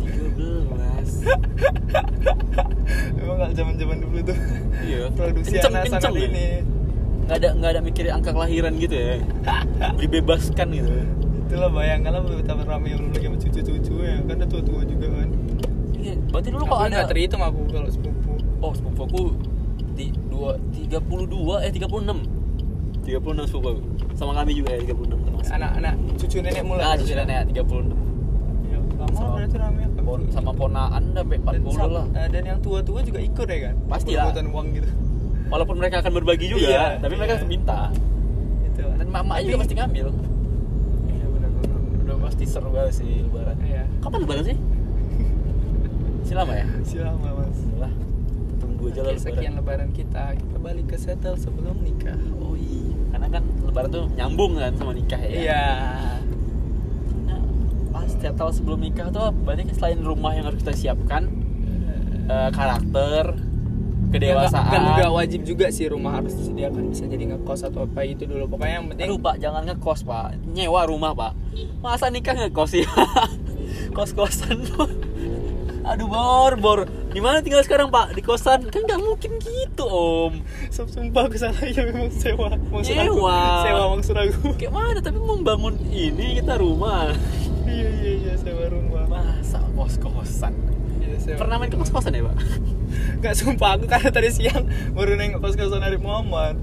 [0.00, 1.28] 13.
[3.20, 4.36] Emang gak zaman-zaman dulu tuh
[4.80, 5.12] Iya.
[5.12, 6.26] Produksi Kenceng, anak sangat kenceng ya?
[6.26, 6.46] ini
[7.20, 9.14] Nggak ada nggak ada mikirin angka kelahiran gitu ya.
[10.00, 10.90] Dibebaskan gitu.
[11.46, 15.28] Itulah bayangkan lah betapa ramai yang lagi sama cucu-cucu ya Kan udah tua-tua juga kan
[15.98, 19.22] Iya, berarti dulu kalau ada nggak terhitung aku kalau sepupu Oh, sepupu aku
[20.26, 22.18] dua tiga puluh dua eh tiga puluh enam
[23.00, 23.80] tiga puluh enam sepupu aku
[24.12, 25.52] sama kami juga ya tiga puluh enam termasuk.
[25.52, 27.98] Anak-anak cucu nenek mulai Ah, cucu nenek tiga puluh enam
[28.62, 28.78] Ya,
[29.10, 32.06] Sama- berarti ramai Pon- sama ponaan sampai empat dan, puluh lah.
[32.12, 34.32] eh, dan yang tua-tua juga ikut ya kan Pasti lah.
[34.32, 34.90] Uang gitu
[35.46, 37.42] Walaupun mereka akan berbagi juga, Iya, tapi mereka iya.
[37.44, 37.78] minta.
[38.62, 40.06] Itu lah Dan mama Tapi- juga pasti ngambil.
[41.08, 43.56] Iya benar-benar Udah pasti seru banget sih lebaran.
[43.60, 44.56] Iya Kapan lebaran sih?
[46.26, 46.66] Si lama ya?
[46.82, 47.58] Silama mas
[48.80, 49.92] Tunggu aja Oke, sekian lebaran.
[49.92, 50.32] kita.
[50.40, 52.16] Kita balik ke settle sebelum nikah.
[52.40, 52.96] Oh iya.
[53.12, 55.28] Karena kan lebaran tuh nyambung kan sama nikah ya.
[55.28, 55.64] Iya.
[57.28, 57.40] Nah,
[57.92, 61.28] pasti settle sebelum nikah tuh kan selain rumah yang harus kita siapkan
[62.24, 63.36] eh, karakter
[64.16, 64.72] kedewasaan.
[64.72, 66.88] Kan nggak wajib juga sih rumah harus disediakan.
[66.88, 68.48] Bisa jadi ngekos atau apa itu dulu.
[68.56, 70.40] Pokoknya yang penting Aduh pak, jangan ngekos pak.
[70.56, 71.36] Nyewa rumah pak.
[71.84, 72.88] Masa nikah ngekos ya?
[73.96, 74.64] Kos-kosan.
[74.72, 74.88] tuh
[75.90, 76.78] Aduh bor, bor
[77.10, 78.14] Di mana tinggal sekarang pak?
[78.14, 78.70] Di kosan?
[78.70, 80.34] Kan nggak mungkin gitu om
[80.70, 83.18] sumpah aku salah ya memang sewa Mang Suragu.
[83.18, 83.40] Nyewa.
[83.66, 84.98] sewa Mang Suragu Kayak mana?
[85.02, 87.10] Tapi membangun ini kita rumah
[87.66, 90.54] iya iya iya sewa rumah Masa kos-kosan?
[91.02, 92.36] iya sewa Pernah main ke kos-kosan ya pak?
[93.22, 96.54] Gak sumpah aku karena tadi siang baru nengok kos kosan Arif Muhammad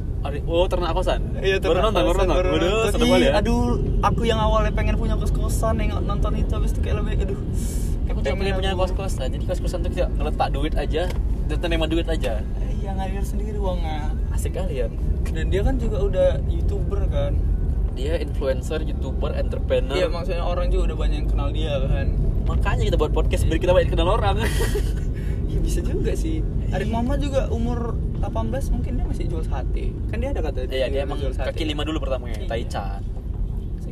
[0.47, 1.39] Oh ternak kosan?
[1.39, 5.35] Iya baru nonton, baru nonton sedap kali ya Aduh, aku yang awalnya pengen punya kos
[5.35, 7.39] kosan nengok nonton itu habis itu kayak lebih aduh.
[8.17, 11.05] Aku tuh pengen punya kos-kosan Jadi kos-kosan tuh kita ngeletak duit aja
[11.45, 12.41] Dan terima duit aja
[12.73, 14.09] Iya ngalir sendiri uangnya.
[14.33, 14.87] Asik kali ya
[15.27, 17.37] Dan dia kan juga udah youtuber kan.
[17.93, 22.07] Dia influencer, youtuber, entrepreneur Iya maksudnya orang juga udah banyak yang kenal dia kan.
[22.45, 24.39] Makanya kita buat podcast biar kita banyak kenal orang.
[25.45, 26.39] Iya bisa juga sih.
[26.69, 29.91] Arif Muhammad juga umur 18 mungkin dia masih jual sate.
[30.07, 31.51] Kan dia ada kata Iya dia emang jual sate.
[31.51, 32.49] kaki lima dulu pertamanya, Iya.
[32.49, 33.01] Taichan.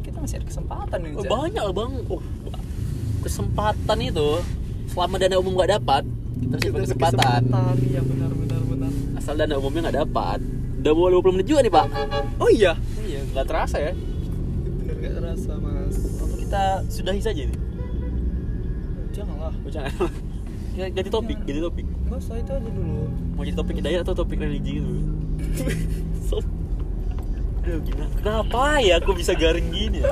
[0.05, 1.11] Kita masih ada kesempatan nih.
[1.17, 1.91] Oh, banyak bang.
[2.07, 2.21] Oh,
[3.25, 4.29] kesempatan itu
[4.93, 7.41] selama dana umum nggak dapat kita masih Kita ada berkesempatan.
[7.81, 8.91] Iya benar benar benar.
[9.17, 10.39] Asal dana umumnya nggak dapat.
[10.85, 11.88] Udah mau 20 menit juga nih pak.
[12.38, 12.73] Oh iya.
[13.01, 13.93] Iya nggak terasa ya.
[14.77, 15.95] Bener gak terasa mas.
[16.21, 17.57] Apa kita sudahi saja nih?
[19.15, 19.53] Janganlah.
[19.65, 19.91] Oh, jangan.
[20.75, 21.88] Ya, ganti topik, ganti topik.
[21.88, 23.07] Enggak usah itu aja dulu.
[23.39, 24.91] Mau jadi topik hidayah atau topik religi gitu?
[26.27, 26.43] so,
[27.63, 28.11] aduh gimana?
[28.19, 30.11] Kenapa ya aku bisa garing gini ya?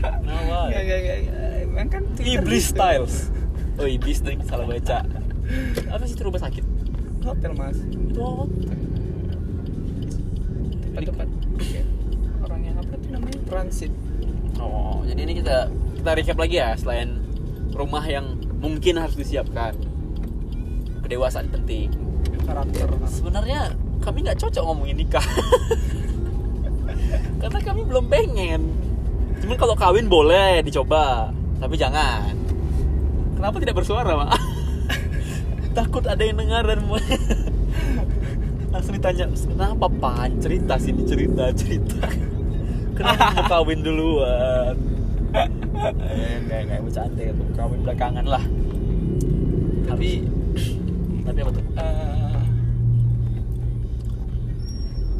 [0.00, 0.72] Kenapa?
[0.72, 1.55] Gak, gak, gak, gak.
[1.76, 2.80] Kan Twitter Iblis gitu.
[2.80, 3.16] Styles.
[3.76, 5.04] Oh iblis deh salah baca.
[5.92, 6.64] Apa sih itu rumah sakit?
[7.28, 7.76] Hotel mas.
[7.84, 8.44] Itu apa?
[10.80, 11.28] Tempat-tempat.
[12.40, 13.92] Orang yang apa tuh namanya transit.
[14.56, 15.68] Oh jadi ini kita
[16.00, 17.20] kita recap lagi ya selain
[17.76, 19.76] rumah yang mungkin harus disiapkan.
[21.04, 21.92] Kedewasaan penting.
[22.48, 22.88] Karakter.
[23.12, 25.26] Sebenarnya kami nggak cocok ngomongin nikah.
[27.44, 28.72] Karena kami belum pengen.
[29.44, 32.34] Cuman kalau kawin boleh dicoba, tapi jangan.
[33.36, 34.30] Kenapa tidak bersuara, Pak?
[35.76, 36.96] Takut ada yang dengar dan mau
[38.72, 42.08] langsung ditanya, kenapa pan cerita sini cerita cerita.
[42.96, 44.72] Kenapa mau kawin duluan?
[45.36, 48.44] eh, enggak enggak bercanda kawin belakangan lah.
[49.84, 50.24] Tapi
[51.20, 51.64] Tapi apa tuh?
[51.76, 52.40] eh,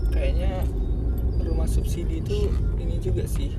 [0.09, 0.64] kayaknya
[1.44, 2.49] rumah subsidi itu
[2.81, 3.53] ini juga sih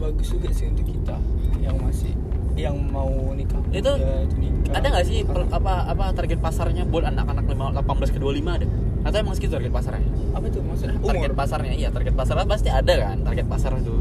[0.00, 1.16] bagus juga sih untuk kita
[1.58, 2.12] yang masih
[2.56, 6.82] yang mau nikah Itu muda, itu nikah ada nggak sih per- apa apa target pasarnya
[6.84, 8.66] buat anak-anak lima- 18 ke 25 ada?
[9.00, 10.08] Atau emang segitu target pasarnya?
[10.30, 13.94] apa tuh maksudnya Target umur pasarnya iya, target pasarnya pasti ada kan, target pasar itu.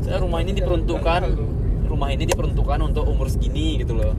[0.00, 1.20] Saya rumah ini diperuntukkan
[1.84, 4.14] rumah ini diperuntukkan untuk umur segini gitu loh.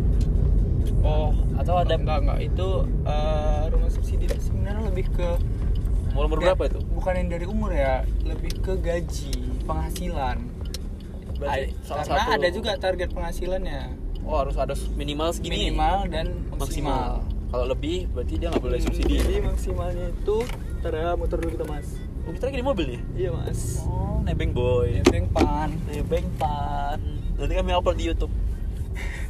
[1.01, 2.67] oh Atau ada enggak enggak itu
[3.03, 5.27] eh, rumah subsidi itu sebenarnya lebih ke
[6.11, 6.79] umur umur Ya, berapa itu?
[6.91, 10.37] bukan yang dari umur ya lebih ke gaji penghasilan
[11.45, 13.81] Berarti salah karena satu- ada juga target penghasilannya
[14.21, 15.67] Oh harus ada minimal segini.
[15.67, 16.57] minimal dan maksimal.
[16.57, 17.11] maksimal,
[17.49, 19.15] Kalau lebih berarti dia nggak boleh Hmm, subsidi.
[19.19, 20.37] jadi maksimalnya itu
[20.81, 21.87] ya muter dulu kita mas
[22.23, 23.01] Oh, kita lagi di mobil nih.
[23.17, 24.95] iya mas Oh, nebeng boy.
[24.97, 26.99] nebeng pan Nebeng pan.
[27.35, 28.31] Nanti kami upload di YouTube.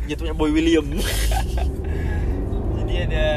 [0.04, 0.84] YouTube-nya Boy William.
[2.78, 3.28] jadi ada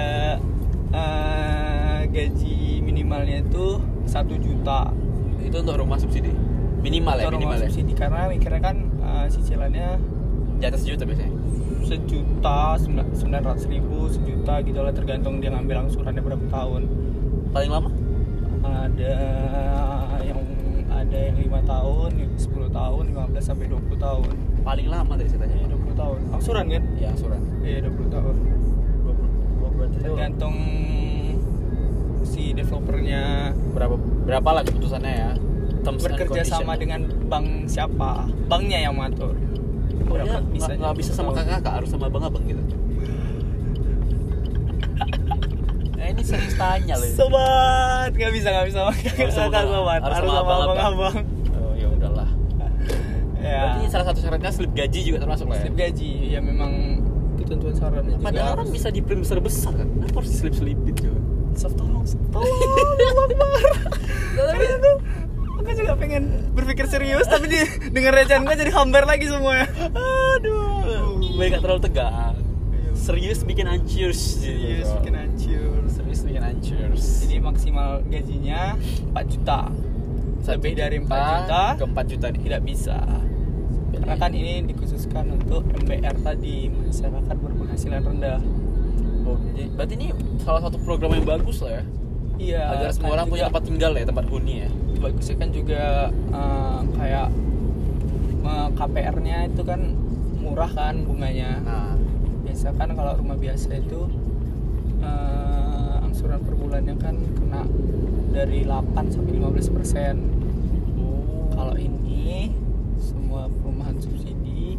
[0.92, 4.90] eh, gaji minimalnya itu satu juta
[5.38, 6.30] itu untuk rumah subsidi.
[6.78, 7.66] Minimal ya, minimal ya.
[7.66, 9.88] subsidi karena mikirnya kan eh, cicilannya
[10.56, 11.32] Di atas sejuta biasanya.
[11.82, 12.58] sejuta
[13.12, 16.82] sembilan ratus ribu sejuta gitu lah tergantung dia ngambil angsurannya berapa tahun
[17.50, 17.90] Paling lama?
[18.66, 19.14] ada
[20.20, 20.40] yang
[20.88, 24.26] ada yang lima tahun 10 tahun 15 sampai 20 tahun
[24.60, 25.54] Paling lama dari saya tanya.
[25.56, 27.40] ya 20 tahun angsuran kan Ya, asuran.
[27.62, 29.14] iya 20 tahun 20.
[29.62, 30.56] Oh, berarti itu tergantung
[32.22, 33.22] si developernya
[33.70, 33.94] berapa
[34.26, 35.30] berapa lah keputusannya ya?
[35.88, 38.10] Terms and bekerja sama dengan bank siapa
[38.44, 39.32] banknya yang mengatur
[40.02, 41.46] Oh, berapa dia bisanya nggak- bisa sama tahun.
[41.52, 42.62] kakak, harus sama abang-abang gitu.
[45.96, 47.08] eh, ini serius tanya loh.
[47.08, 50.76] sobat nggak bisa nggak bisa bisa sama kan kakak, sobat harus sama sama abang-abang.
[50.76, 51.16] abang-abang
[51.52, 52.28] Oh, ya udahlah.
[53.42, 55.62] ya Berarti salah satu syaratnya slip gaji juga termasuk lah ya.
[55.62, 56.72] slip gaji ya memang
[57.36, 59.86] ketentuan sarannya juga Padahal orang harus- bisa di print besar-besar kan.
[59.88, 61.20] Kenapa harus slip selipin coba?
[61.56, 62.52] Sof tolong tolong
[64.36, 64.90] tapi itu
[65.66, 66.22] aku juga pengen
[66.54, 67.58] berpikir serius tapi di
[67.90, 71.18] denger recehan gue jadi hambar lagi semuanya Aduh,
[71.50, 72.38] gak terlalu tegang.
[72.94, 74.18] Serius bikin anjurs.
[74.40, 77.04] serius bikin hancur Serius bikin anjurs.
[77.22, 78.78] jadi maksimal gajinya
[79.10, 79.60] 4 juta
[80.46, 82.40] lebih dari 4 juta ke 4 juta nih.
[82.40, 82.98] tidak bisa
[83.90, 88.38] karena kan ini dikhususkan untuk MBR tadi masyarakat berpenghasilan rendah
[89.26, 90.06] Oh, jadi berarti ini
[90.38, 91.84] salah satu program yang bagus lah ya.
[92.38, 94.70] iya Agar semua kan orang punya juga tempat tinggal ya, tempat huni ya.
[94.98, 97.28] Bagusnya kan juga eh, kayak
[98.76, 99.80] KPR-nya itu kan
[100.38, 101.58] murah kan bunganya.
[101.64, 101.96] Nah,
[102.46, 104.06] biasa kan kalau rumah biasa itu
[105.00, 107.64] eh, angsuran per bulannya kan kena
[108.30, 110.14] dari 8 sampai 15 persen.
[111.56, 112.52] Kalau ini
[113.00, 114.76] semua perumahan subsidi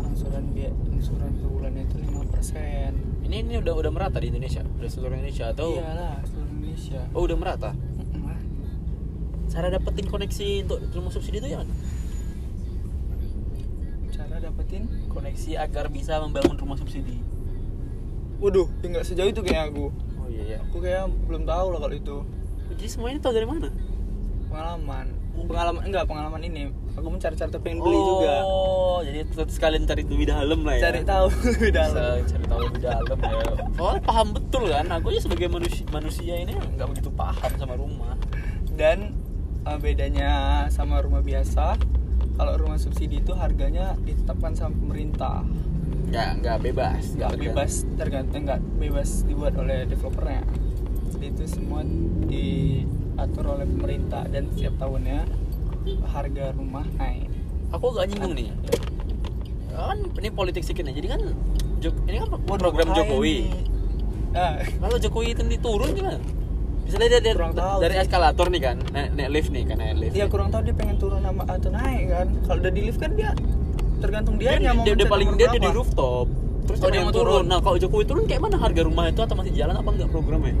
[0.00, 2.90] angsuran biaya angsuran per bulannya itu 5 persen.
[3.28, 5.76] Ini ini udah udah merata di Indonesia, udah seluruh Indonesia atau?
[5.76, 7.00] Iyalah seluruh Indonesia.
[7.12, 7.70] Oh udah merata.
[9.48, 11.60] Cara dapetin koneksi untuk rumah subsidi itu ya?
[14.10, 17.22] cara dapetin Koneksi agar bisa membangun rumah subsidi.
[18.38, 20.58] waduh ya nggak sejauh itu kayak aku Oh iya iya.
[20.60, 22.16] aku kayak belum tahu lah kalau itu
[22.68, 23.66] Jadi semua ini tahu dari mana?
[24.46, 25.06] pengalaman
[25.40, 30.02] pengalaman enggak pengalaman ini aku mencari-cari tapi pengen beli juga Oh, jadi tetap sekalian cari
[30.02, 30.82] lebih dalam lah ya.
[30.84, 33.38] cari tahu lebih Bisa dalam cari tahu lebih dalam ya.
[33.72, 34.86] Soalnya paham betul kan.
[34.92, 38.14] Aku aja sebagai manusia, manusia ini nggak begitu paham sama rumah.
[38.72, 39.14] dan
[39.68, 40.30] uh, bedanya
[40.72, 41.76] sama rumah biasa
[42.34, 45.44] kalau rumah subsidi itu harganya ditetapkan sama pemerintah
[46.08, 47.02] Nggak nggak bebas.
[47.12, 50.40] nggak bebas tergantung nggak bebas dibuat oleh developernya
[51.12, 51.84] jadi itu semua
[52.24, 55.28] diatur oleh pemerintah dan setiap tahunnya
[56.08, 57.28] harga rumah naik
[57.68, 58.48] Aku agak nyinggung nih.
[58.48, 58.76] Ya.
[59.76, 60.88] Kan ini politik sedikit.
[60.88, 61.20] Jadi kan
[62.08, 63.44] ini kan program Jokowi.
[63.44, 63.60] nih.
[64.32, 66.16] Ah, Kalau Jokowi itu diturun gimana?
[66.88, 68.02] Misalnya dia, dia Kurang tahu dari sih.
[68.02, 70.12] eskalator nih kan, naik, naik lift nih kan, naik lift.
[70.14, 73.10] dia kurang tahu dia pengen turun nama atau naik kan kalau udah di lift kan
[73.12, 73.30] dia
[73.98, 76.26] tergantung dia, dia, mau dia, dia paling dia, dia di rooftop.
[76.64, 77.28] Terus Oh, dia mau turun.
[77.34, 77.44] turun.
[77.46, 80.56] Nah, kalau Jokowi turun kayak mana harga rumah itu atau masih jalan apa enggak programnya?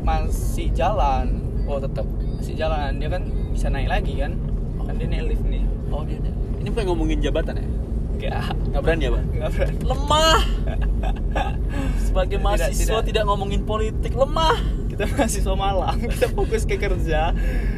[0.00, 1.26] masih jalan
[1.62, 2.06] Oh, tetap.
[2.34, 4.32] masih jalan dia kan bisa naik lagi kan
[4.80, 6.32] kan dia naik lift nih Oh, dia, dia.
[6.58, 7.66] Ini bukan ngomongin jabatan ya?
[8.10, 9.24] enggak Nggak berani ya, Bang?
[9.30, 10.40] enggak berani Lemah.
[12.00, 13.22] Sebagai Tidak, mahasiswa tidak, tidak.
[13.24, 14.58] ngomongin politik, lemah.
[14.98, 15.94] Kita mahasiswa malam.
[16.10, 17.30] Kita fokus ke kerja.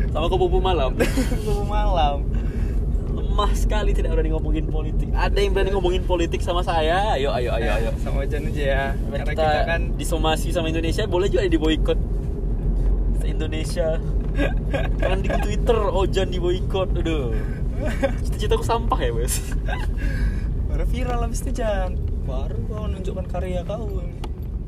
[0.09, 0.97] Sama kupu malam.
[1.45, 2.25] Kupu malam.
[3.13, 5.13] Lemah sekali tidak berani ngomongin politik.
[5.13, 7.13] Ada yang berani ngomongin politik sama saya?
[7.21, 7.91] Ayo, ayo, ayo, ayo.
[8.05, 12.01] sama Jan aja ya Karena kita, kita, kan disomasi sama Indonesia boleh juga di boykot
[13.29, 14.01] Indonesia.
[14.97, 17.37] Kan di Twitter Ojan di boykot aduh.
[18.25, 19.45] Cita-citaku sampah ya wes
[20.81, 22.01] baru viral habis itu Jan.
[22.25, 23.85] Baru kau menunjukkan karya kau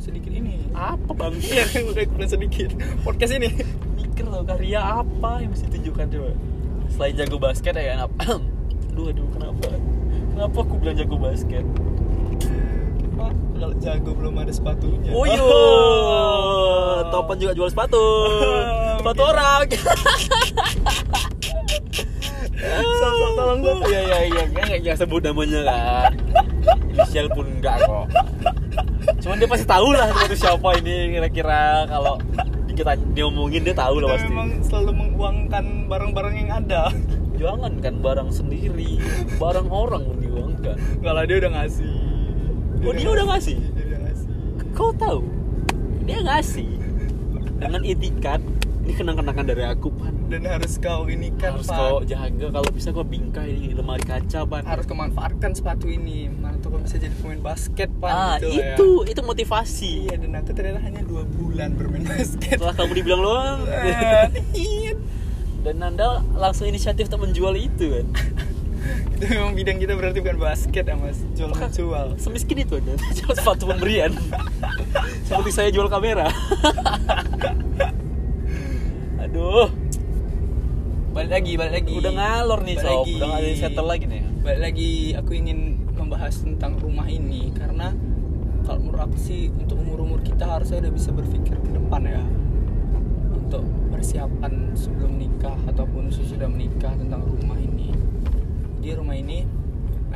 [0.02, 0.58] sedikit ini.
[0.74, 1.34] Apa bang?
[1.46, 1.64] Iya
[2.02, 2.74] ikutan sedikit.
[3.06, 3.54] Podcast ini.
[3.94, 6.32] Mikir tau karya apa yang mesti tunjukkan coba.
[6.90, 8.42] Selain jago basket ya kan apa
[8.92, 9.66] aduh aduh kenapa?
[10.34, 11.64] Kenapa aku bilang jago basket?
[13.62, 15.14] Kalau jago belum ada sepatunya.
[15.14, 15.38] Oh iya.
[17.14, 18.02] Topan juga jual sepatu.
[18.98, 19.66] Sepatu orang.
[23.02, 23.74] Sok-sok tolong gua.
[23.86, 24.42] iya iya iya.
[24.50, 26.10] Nggak nggak sebut namanya kan.
[26.90, 28.06] Inisial pun enggak kok
[29.22, 31.87] cuman dia pasti tahu lah itu siapa ini kira-kira.
[31.87, 32.18] Kalau
[32.72, 34.26] kita diomongin dia tahu lah pasti.
[34.28, 36.90] memang selalu menguangkan barang-barang yang ada.
[37.42, 39.02] Jangan kan barang sendiri
[39.40, 41.94] barang orang mau diuangkan Enggak lah dia udah ngasih.
[42.82, 43.56] Oh, dia udah ngasih?
[43.58, 44.28] Dia udah ngasih.
[44.74, 45.22] Kau tahu?
[46.02, 46.70] Dia ngasih.
[47.62, 48.42] Dengan itikat
[48.82, 51.77] ini kenang-kenangan dari aku pan Dan harus kau ini kan harus Pak.
[51.77, 52.47] kau jaga.
[52.49, 56.33] Kalau bisa kau bingkai di lemari kaca pan Harus kau manfaatkan sepatu ini.
[56.33, 58.09] Mana tuh kau bisa jadi pemain basket Pak.
[58.09, 58.73] Ah gitu ya.
[58.73, 60.09] itu itu motivasi.
[60.09, 62.57] Iya dan aku ternyata hanya dua bulan bermain basket.
[62.57, 63.37] Setelah kamu dibilang lo
[63.85, 64.25] Eh,
[64.57, 64.92] iya.
[65.61, 68.07] dan anda langsung inisiatif untuk menjual itu kan
[69.14, 71.21] Itu memang bidang kita berarti bukan basket ya mas.
[71.37, 72.16] Jual menjual.
[72.16, 74.16] Semiskin itu anda jual sepatu pemberian.
[75.29, 76.33] Seperti saya jual kamera.
[79.21, 79.82] Aduh
[81.12, 81.92] Balik lagi, balik lagi.
[82.01, 83.05] Udah ngalor nih Balik sob.
[83.05, 83.12] lagi.
[83.20, 84.22] udah ada settle lagi nih.
[84.40, 85.59] Balik lagi aku ingin
[85.92, 87.53] membahas tentang rumah ini.
[87.53, 87.92] Karena
[88.64, 92.25] kalau menurut aku sih untuk umur-umur kita harusnya udah bisa berpikir ke depan ya.
[93.37, 93.61] Untuk
[93.92, 97.92] persiapan sebelum nikah ataupun sesudah menikah tentang rumah ini.
[98.81, 99.44] Di rumah ini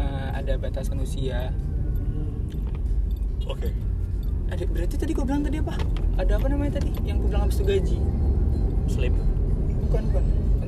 [0.00, 1.52] eh, ada batasan usia.
[3.44, 3.68] Oke.
[4.48, 5.76] Ada berarti tadi kau bilang tadi apa?
[6.16, 6.88] Ada apa namanya tadi?
[7.04, 7.98] Yang kau bilang habis itu gaji?
[8.88, 9.12] Slip
[9.86, 10.24] bukan bukan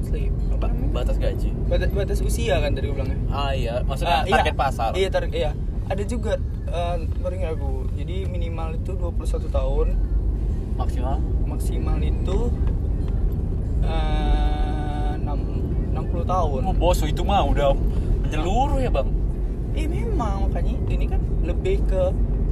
[0.09, 0.66] slip apa?
[0.66, 1.51] Namanya batas gaji.
[1.68, 3.85] Batas, batas usia kan tadi kau bilangnya ah iya.
[3.85, 4.62] Maksudnya Ah, target iya.
[4.64, 4.90] pasar.
[4.97, 5.51] Iya target iya.
[5.88, 6.33] Ada juga
[7.21, 7.71] baru ingat aku.
[7.94, 9.87] Jadi minimal itu 21 tahun.
[10.77, 11.16] Maksimal?
[11.44, 12.38] Maksimal itu
[13.83, 16.61] eh, 6, 60 tahun.
[16.64, 17.73] Oh, bos itu mah udah
[18.25, 19.09] menyeluruh ya bang?
[19.75, 20.49] Eh memang.
[20.49, 22.03] Makanya ini kan lebih ke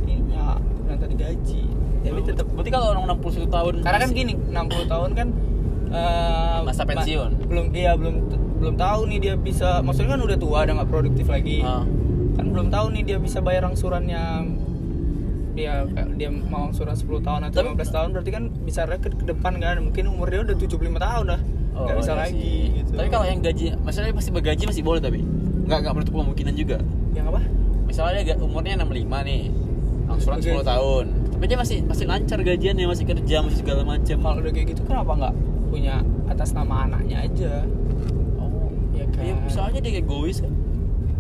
[0.06, 1.62] ininya yang tadi gaji.
[2.06, 5.28] Tapi tetap berarti kalau orang 61 tahun karena kan gini 60 tahun kan
[5.88, 7.30] eh, Masa ma- pensiun.
[7.44, 8.14] belum iya belum
[8.56, 11.84] belum tahu nih dia bisa maksudnya kan udah tua udah nggak produktif lagi Ah.
[12.34, 14.22] kan belum tahu nih dia bisa bayar angsurannya
[15.52, 19.24] dia dia mau angsuran 10 tahun atau Tapi- 15 tahun berarti kan bisa ke, ke
[19.26, 21.40] depan kan mungkin umur dia udah 75 tahun dah
[21.72, 24.96] Oh, nggak bisa iya lagi gitu Tapi kalau yang gaji, maksudnya masih bergaji masih boleh
[24.98, 25.20] tapi
[25.62, 26.78] nggak nggak menutup kemungkinan juga.
[27.12, 27.40] yang apa
[27.84, 29.52] Misalnya dia umurnya 65 nih,
[30.06, 30.48] angsuran Oke.
[30.50, 34.16] 10 tahun, tapi dia masih masih lancar gajiannya, masih kerja, masih segala macam.
[34.16, 35.34] kalau udah kayak gitu kenapa nggak
[35.76, 36.00] punya
[36.32, 37.52] atas nama anaknya aja
[38.40, 40.52] oh, ya kan ya bisa aja dia egois kan.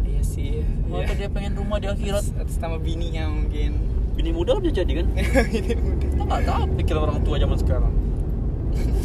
[0.08, 1.12] iya sih Oh, iya.
[1.18, 2.22] dia pengen rumah di akhirat.
[2.24, 3.74] atas, atas nama bininya mungkin
[4.16, 5.06] Bini muda kan bisa jadi kan?
[5.60, 7.92] ini Kita nggak tahu pikiran orang tua zaman sekarang.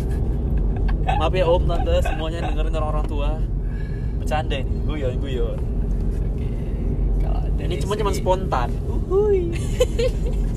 [1.19, 3.29] Maaf ya om, tante, semuanya dengerin orang-orang tua.
[4.23, 5.59] Bercanda ini, guyon, guyon.
[6.15, 6.47] Oke.
[7.19, 8.71] Kalau dari Ini cuma cuma spontan.
[8.87, 9.51] Uhuy.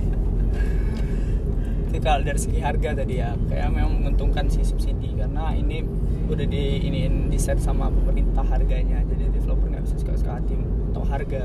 [1.94, 5.86] Itu kalau dari segi harga tadi ya, kayak memang menguntungkan sih subsidi karena ini
[6.26, 10.58] udah di ini di set sama pemerintah harganya, jadi developer nggak bisa suka-suka hati
[10.90, 11.44] atau harga.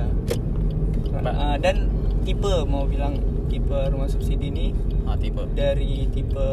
[1.14, 1.86] Eh, dan
[2.26, 4.68] tipe mau bilang tipe rumah subsidi ini
[5.06, 5.42] Ah, tipe.
[5.54, 6.48] dari tipe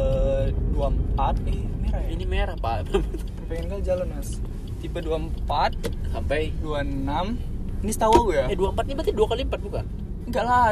[0.73, 2.09] 24 eh merah ya?
[2.13, 2.89] Ini merah pak.
[3.49, 4.43] pengen kali jalan mas
[4.77, 5.77] tipe 24
[6.11, 9.85] Sampai 26 ini setahu gue ya eh 24 ini berarti dua kali empat bukan?
[10.27, 10.65] enggak lah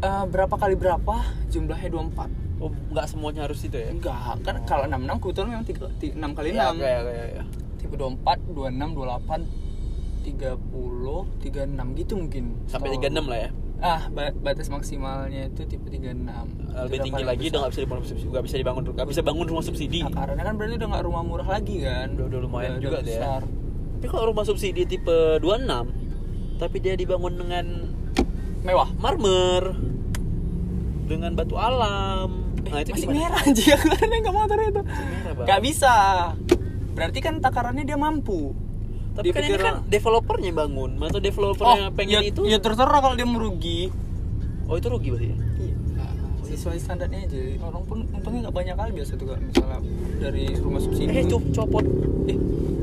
[0.00, 1.14] eh, berapa kali berapa
[1.48, 3.88] jumlahnya 24 Oh nggak semuanya harus itu ya?
[3.88, 7.42] enggak kan kalau 66 kebetulan memang 3, 6 kali 6 Iya, kayak kayak ya.
[7.78, 9.48] tipe 24 26 28
[10.20, 13.50] 30 36 gitu mungkin Sampai Setahu 36 lah ya.
[13.80, 16.04] ah ba- batas maksimalnya itu tipe 36
[16.84, 17.50] Lebih Itu tinggi lagi besar.
[17.50, 19.98] udah nggak bisa dibangun subsidi, nggak bisa dibangun, nggak bisa bangun rumah subsidi.
[20.02, 23.08] Nah, karena kan berarti udah nggak rumah murah lagi kan Udah- udah lumayan juga deh
[23.10, 23.18] ya.
[23.18, 23.42] besar.
[23.96, 25.88] Tapi kalau rumah subsidi tipe 26
[26.58, 27.66] tapi dia dibangun dengan
[28.60, 29.72] mewah marmer
[31.06, 32.49] dengan batu alam.
[32.62, 33.18] Nah, itu masih gimana?
[33.18, 35.94] merah aja karena nggak motor itu merah, nggak bisa
[36.90, 38.52] berarti kan takarannya dia mampu
[39.10, 42.40] Tapi kan ini kan developernya bangun, atau developernya pengen ya, itu.
[42.44, 43.90] ya terserah kalau dia merugi
[44.64, 45.36] Oh, itu rugi berarti ya?
[45.58, 45.74] Iya.
[46.46, 49.78] sesuai standarnya aja orang pun untungnya nggak banyak kali biasa tuh misalnya
[50.16, 51.84] dari rumah subsidi Eh, cop copot.
[52.26, 52.36] eh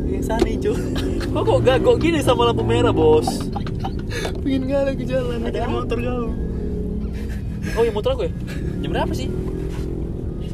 [0.07, 0.71] yang sana hijau
[1.33, 3.27] Kok kok gagok gini sama lampu merah, Bos?
[4.37, 6.27] pengen nggak lagi jalan Ada motor kau
[7.69, 8.31] Oh, yang motor aku ya?
[8.79, 9.27] Jam berapa sih?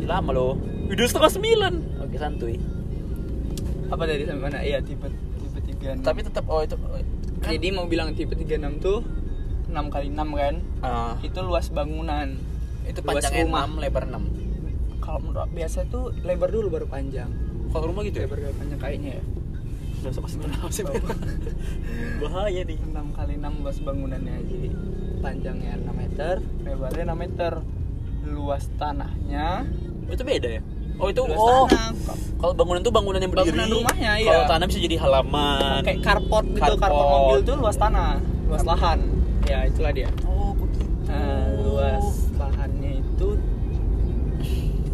[0.03, 0.59] Masih lama loh.
[0.91, 1.73] Udah setengah sembilan.
[2.03, 2.59] Oke, santuy.
[3.87, 4.59] apa dari sampai mana?
[4.59, 6.75] Iya tipe tipe tiga Tapi tetap oh itu
[7.39, 8.99] kan jadi mau bilang tipe 36 tuh
[9.71, 10.55] 6 kali 6 kan?
[10.83, 12.35] Ah, itu luas bangunan.
[12.83, 13.63] Itu luas panjangnya rumah.
[13.63, 14.99] 6, lebar 6.
[14.99, 17.31] kalau menurut biasa tuh lebar dulu baru panjang.
[17.71, 18.27] Kalau rumah gitu ya?
[18.27, 19.23] lebar baru panjang kayaknya ya.
[20.03, 20.27] Udah sama
[20.67, 20.83] masih
[22.27, 22.79] Bahaya nih.
[22.91, 24.35] 6 kali 6 luas bangunannya.
[24.51, 24.69] Jadi
[25.23, 26.35] panjangnya 6 meter
[26.67, 27.53] lebarnya 6 meter.
[28.23, 30.61] Luas tanahnya Oh, itu beda ya?
[30.95, 31.65] Oh, itu luas oh.
[32.37, 33.49] Kalau bangunan itu bangunan yang berdiri.
[33.51, 34.29] Bangunan rumahnya, iya.
[34.29, 35.79] Kalau tanah bisa jadi halaman.
[35.81, 36.79] kayak carport gitu Carport.
[36.79, 38.11] carport mobil tuh luas tanah
[38.43, 38.99] luas lahan
[39.43, 40.85] ya itulah dia Oh, begitu.
[41.05, 43.27] nah, luas lahannya itu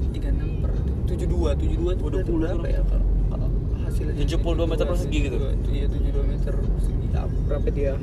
[0.10, 0.72] 36 per
[1.06, 1.20] 72
[1.56, 2.60] 72 itu Waduh, berarti berapa kurang.
[2.66, 2.82] ya
[3.28, 3.48] kalau
[3.84, 5.38] hasilnya 72 meter persegi gitu?
[5.68, 7.94] iya 72 meter persegi Ya, berapa dia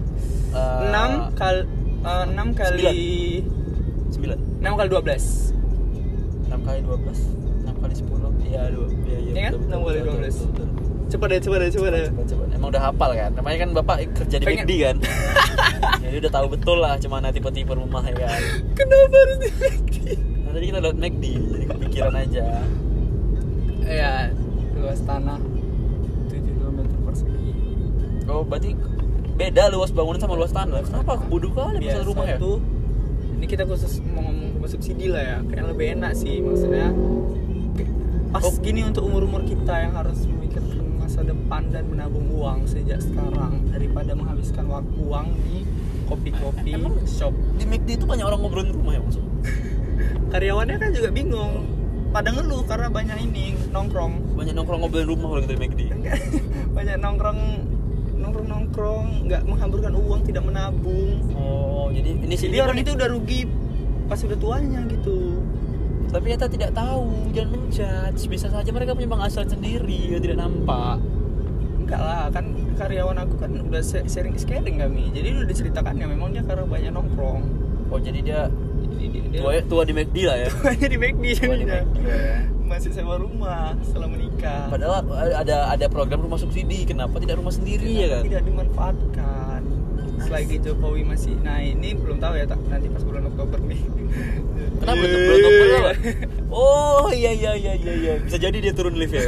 [0.51, 1.61] Eh, 6 kali
[2.03, 2.83] 6 kali
[4.13, 4.35] 9.
[4.61, 5.66] 6 kali 12 6
[6.77, 9.53] kali 12 6 kali 10 iya dua iya iya Iya kan?
[9.57, 10.21] betul, 6 betul, kali betul, 12.
[10.21, 10.69] betul, betul.
[11.07, 12.07] coba deh coba deh coba deh.
[12.53, 13.31] Emang udah hafal kan?
[13.39, 14.97] Namanya kan bapak kerja di McD kan?
[16.03, 18.41] Jadi udah tahu betul lah cuma tipe-tipe rumah ya kan?
[18.75, 19.49] Kenapa harus di
[20.45, 22.45] nah, tadi kita lihat McD jadi kepikiran aja.
[23.87, 24.13] Ya
[24.77, 25.39] luas tanah
[26.29, 27.51] 72 meter persegi.
[28.27, 28.71] Oh berarti
[29.39, 30.83] beda luas bangunan sama luas tanah.
[30.83, 31.23] Kenapa?
[31.23, 32.37] Bodoh kali biasa masalah rumah ya?
[32.37, 32.59] tuh
[33.37, 35.39] ini kita khusus mau ngomong rumah subsidi lah ya.
[35.47, 36.91] Kayak lebih enak sih maksudnya.
[38.35, 38.59] Pas Oh.
[38.59, 44.19] gini untuk umur-umur kita yang harus memikirkan masa depan dan menabung uang sejak sekarang daripada
[44.19, 45.63] menghabiskan waktu uang di
[46.11, 46.75] kopi-kopi
[47.07, 47.31] shop.
[47.63, 49.31] di McD itu banyak orang ngobrolin rumah ya maksudnya?
[50.35, 51.53] Karyawannya kan juga bingung.
[52.11, 54.35] Pada ngeluh karena banyak ini nongkrong.
[54.35, 55.81] Banyak nongkrong ngobrolin rumah kalau kita di McD
[56.77, 57.41] banyak nongkrong
[58.19, 61.23] nongkrong nongkrong nggak menghamburkan uang tidak menabung.
[61.39, 63.47] Oh jadi ini sih jadi orang itu udah rugi
[64.07, 65.43] pas udah tuanya gitu.
[66.07, 71.03] Tapi kita tidak tahu jangan menjudge bisa saja mereka punya penghasilan sendiri yang tidak nampak.
[71.83, 72.45] Enggak lah kan
[72.79, 75.11] karyawan aku kan udah sharing sharing kami.
[75.11, 77.43] Jadi udah diceritakan ya memang dia karena banyak nongkrong.
[77.91, 78.41] Oh jadi dia
[78.97, 80.49] dia, dia tua tua di McD lah ya?
[80.51, 81.81] Tuanya di McD tua di jadinya.
[82.07, 84.67] Ya masih sewa rumah setelah menikah.
[84.69, 85.07] Padahal
[85.39, 86.83] ada ada program rumah subsidi.
[86.83, 88.03] Kenapa tidak rumah sendiri?
[88.03, 88.23] Ya kan?
[88.27, 89.56] tidak dimanfaatkan
[90.37, 93.81] selagi Jokowi masih nah ini belum tahu ya tak nanti pas bulan Oktober nih
[94.77, 95.17] Kenapa tuh?
[95.17, 95.93] Belum Oktober apa?
[96.53, 98.13] Oh iya iya iya iya iya.
[98.21, 99.25] Bisa jadi dia turun lift ya.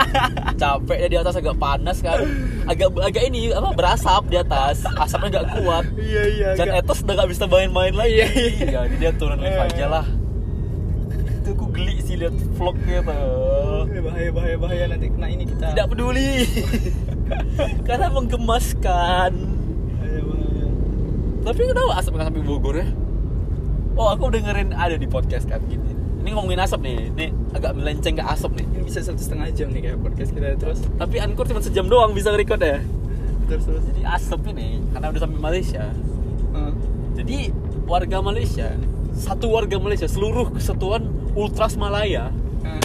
[0.60, 2.20] Capek ya di atas agak panas kan.
[2.66, 4.84] Agak agak ini apa berasap di atas.
[4.86, 5.84] Asapnya agak kuat.
[5.96, 8.12] iya iya Dan Etos udah gak bisa main-main lagi.
[8.14, 8.80] Iya, iya.
[8.84, 9.64] Jadi dia turun lift Eh.
[9.66, 10.04] aja lah.
[11.40, 13.88] Itu aku geli sih lihat vlognya tuh.
[13.88, 16.32] Eh, bahaya bahaya bahaya nanti kena ini kita Tidak peduli.
[17.88, 19.32] Karena menggemaskan.
[21.42, 22.86] Tapi kenapa asap nggak sampai Bogor ya?
[23.92, 25.92] Oh aku dengerin ada di podcast kan gini.
[26.22, 28.66] Ini ngomongin asap nih, ini agak melenceng ke asap nih.
[28.70, 32.14] ini bisa satu setengah jam nih kayak podcast kita terus Tapi Anchor cuma sejam doang
[32.14, 32.78] bisa record ya.
[33.50, 35.84] terus terus Jadi asap ini karena udah sampai Malaysia.
[36.54, 36.72] Eh,
[37.18, 37.38] Jadi
[37.84, 38.70] warga Malaysia,
[39.12, 42.30] satu warga Malaysia seluruh kesatuan Ultras Malaya
[42.62, 42.80] eh.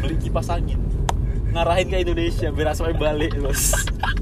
[0.00, 0.80] beli kipas angin
[1.50, 3.74] ngarahin ke Indonesia biar asapnya balik bos.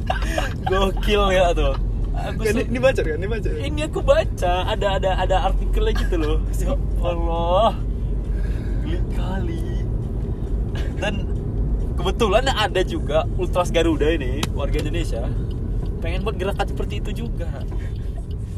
[0.73, 1.77] Gokil ya tuh.
[2.19, 6.17] Aku Ini, ini baca kan ini baca ini aku baca ada ada ada artikelnya gitu
[6.19, 6.37] loh.
[6.59, 7.71] Ya Allah.
[8.83, 9.63] Geli kali.
[10.99, 11.15] Dan
[11.95, 15.23] kebetulan ada juga Ultras Garuda ini warga Indonesia.
[16.03, 17.47] Pengen buat gerakan seperti itu juga.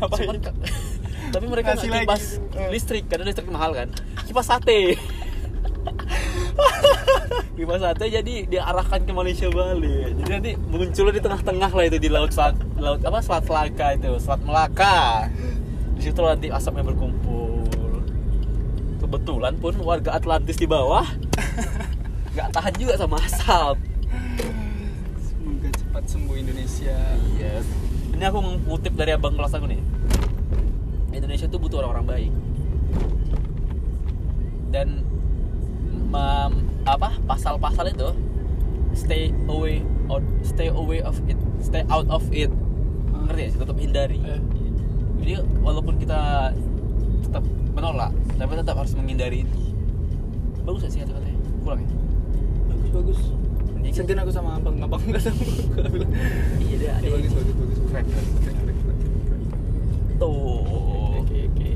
[0.00, 0.40] Apa Cuman
[1.30, 2.58] tapi mereka nggak kipas lagi.
[2.58, 2.68] Eh.
[2.74, 3.88] listrik karena listrik mahal kan.
[4.26, 4.96] Kipas sate
[7.70, 12.10] kipas sate jadi diarahkan ke Malaysia balik jadi nanti munculnya di tengah-tengah lah itu di
[12.10, 14.98] laut selat laut apa selat Melaka itu selat Melaka
[15.94, 17.62] di situ nanti asapnya berkumpul
[18.98, 21.06] kebetulan pun warga Atlantis di bawah
[22.34, 23.78] nggak tahan juga sama asap
[25.22, 26.98] semoga cepat sembuh Indonesia
[27.38, 27.66] Yes.
[28.10, 29.80] Ini aku ngutip dari abang kelas aku nih.
[31.16, 32.32] Indonesia tuh butuh orang-orang baik.
[34.68, 35.08] Dan
[36.10, 38.08] mem- apa pasal-pasal itu
[38.92, 42.50] stay away out, stay away of it, stay out of it.
[43.22, 43.50] Ngerti ya?
[43.54, 44.18] Tetap hindari.
[44.20, 44.40] Eh.
[45.20, 46.50] Jadi walaupun kita
[47.22, 49.58] tetap menolak, tapi tetap harus menghindari itu.
[50.60, 51.38] Bagus gak sih kata-katanya?
[51.60, 51.88] Kurang ya?
[52.66, 53.20] bagus bagus
[53.76, 55.40] Ini kan- segan aku sama abang abang nggak tahu
[55.78, 56.10] Aku bilang,
[56.60, 57.00] Iya dia ada.
[57.00, 58.26] "Eh, bagus bagus bagus Keren, keren.
[60.16, 61.16] Tuh.
[61.16, 61.72] oke oke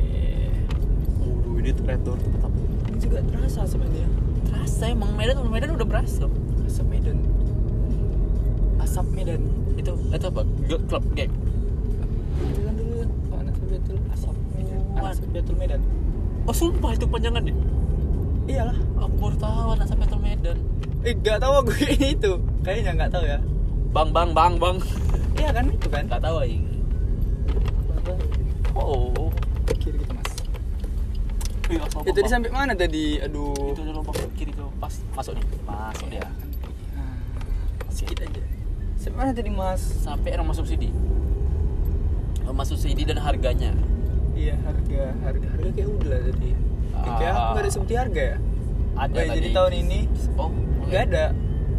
[1.18, 2.52] Waduh, ini tuh redor tetap
[2.84, 4.08] ini juga terasa sebenarnya
[4.64, 6.24] terasa emang Medan Medan udah berasa.
[6.64, 7.20] Asap Medan.
[8.80, 9.44] Asap Medan.
[9.76, 10.40] Itu itu apa?
[10.88, 11.28] Klub geng?
[12.56, 13.04] Bilang dulu.
[13.28, 14.80] Oh, anak Betul asap Medan.
[14.96, 15.80] Oh, anak Betul Medan.
[16.48, 17.52] Oh sumpah itu panjangannya
[18.48, 18.78] iyalah.
[19.04, 20.56] Aku baru tahu anak sampai Metal Medan.
[21.04, 22.32] Eh nggak tahu aku ini itu
[22.64, 23.38] kayaknya nggak tahu ya.
[23.92, 24.76] Bang bang bang bang.
[25.36, 25.66] Iya kan?
[25.68, 26.08] Itu kan?
[26.08, 26.64] Nggak tahu aing
[28.74, 29.30] oh
[29.78, 30.32] kiri kita mas
[31.70, 33.18] Ih, apa- ya tadi sampai mana tadi?
[33.20, 33.72] Aduh.
[33.72, 36.24] Itu ada lubang kiri tuh pas masuk nih masuk dia.
[36.92, 37.16] Nah,
[37.88, 38.42] sedikit aja.
[39.00, 39.80] Sampai mana tadi mas?
[39.80, 40.92] Sampai rumah subsidi
[42.44, 43.72] rumah subsidi dan harganya.
[44.36, 46.50] Iya harga harga harga kayak udah lah tadi.
[46.94, 47.16] Ah.
[47.18, 48.36] kayak aku nggak ada seperti harga ya?
[48.94, 49.36] Ada Oh, ya, tadi.
[49.40, 49.98] jadi tahun ini
[50.38, 50.50] oh
[50.86, 51.24] nggak ada.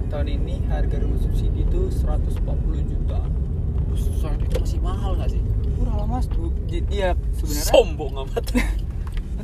[0.05, 3.19] Tahun ini harga rumah subsidi itu 140 juta.
[3.95, 5.41] Soalnya itu masih mahal nggak sih?
[5.75, 6.51] Murah lah mas tuh
[6.91, 8.45] iya sebenarnya sombong amat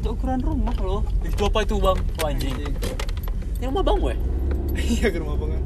[0.08, 1.02] ukuran rumah loh.
[1.22, 1.98] Itu apa itu bang.
[2.18, 2.56] Oh, anjing.
[3.58, 4.16] Ini rumah bang gue
[4.72, 5.62] iya ke rumah kan?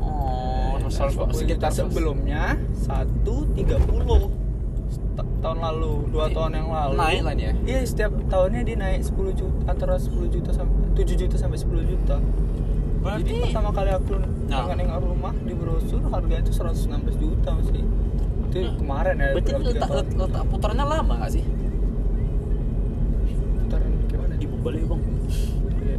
[0.00, 4.30] Oh, terus kita sebelumnya 130
[5.10, 6.96] Ta- tahun lalu dua Ini tahun yang lalu.
[6.96, 7.52] Naik lah dia.
[7.64, 11.82] iya setiap tahunnya dia naik 10 juta antara 10 juta sampai 7 juta sampai 10
[11.84, 12.16] juta.
[13.00, 14.12] Berarti jadi pertama kali aku
[14.46, 14.66] Nah.
[14.70, 17.82] nengok rumah di brosur harganya itu 116 juta masih
[18.50, 21.44] itu Nah, kemarin ya berarti letak, letak, letak putarannya lama gak sih?
[23.62, 25.02] putaran gimana Ibu balik bang.
[25.80, 25.96] Iya.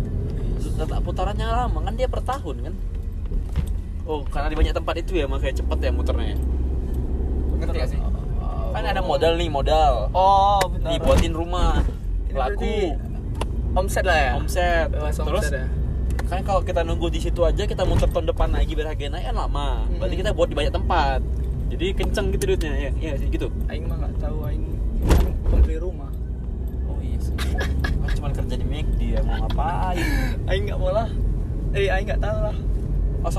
[0.77, 2.73] Letak putarannya lama kan dia per tahun kan?
[4.03, 6.35] Oh, karena di banyak tempat itu ya makanya cepet ya muternya.
[6.35, 6.37] ya?
[7.61, 7.99] Ngerti gak sih?
[8.71, 10.07] Kan ada modal nih modal.
[10.11, 11.79] oh bentar Dibuatin rumah.
[12.27, 12.35] Ini Laku.
[12.35, 12.73] berarti
[13.71, 14.87] omset lah ya Omset.
[14.91, 15.65] Bebas Terus omset ya?
[16.31, 19.25] kan kalau kita nunggu di situ aja kita muter tahun depan lagi biar harganya naik
[19.31, 19.83] kan lama.
[19.99, 21.19] Berarti kita buat di banyak tempat.
[21.71, 22.91] Jadi kenceng gitu duitnya ya.
[22.99, 23.47] Iya sih gitu.
[23.71, 24.63] Aing mah nggak tahu Aing
[25.47, 26.11] pembeli rumah
[26.85, 27.33] Oh iya sih.
[27.33, 30.03] Kan cuma kerja di McD ya mau ngapain?
[30.51, 31.07] Aing nggak mau lah
[31.71, 32.55] eh Aing nggak tahu lah
[33.21, 33.31] Oh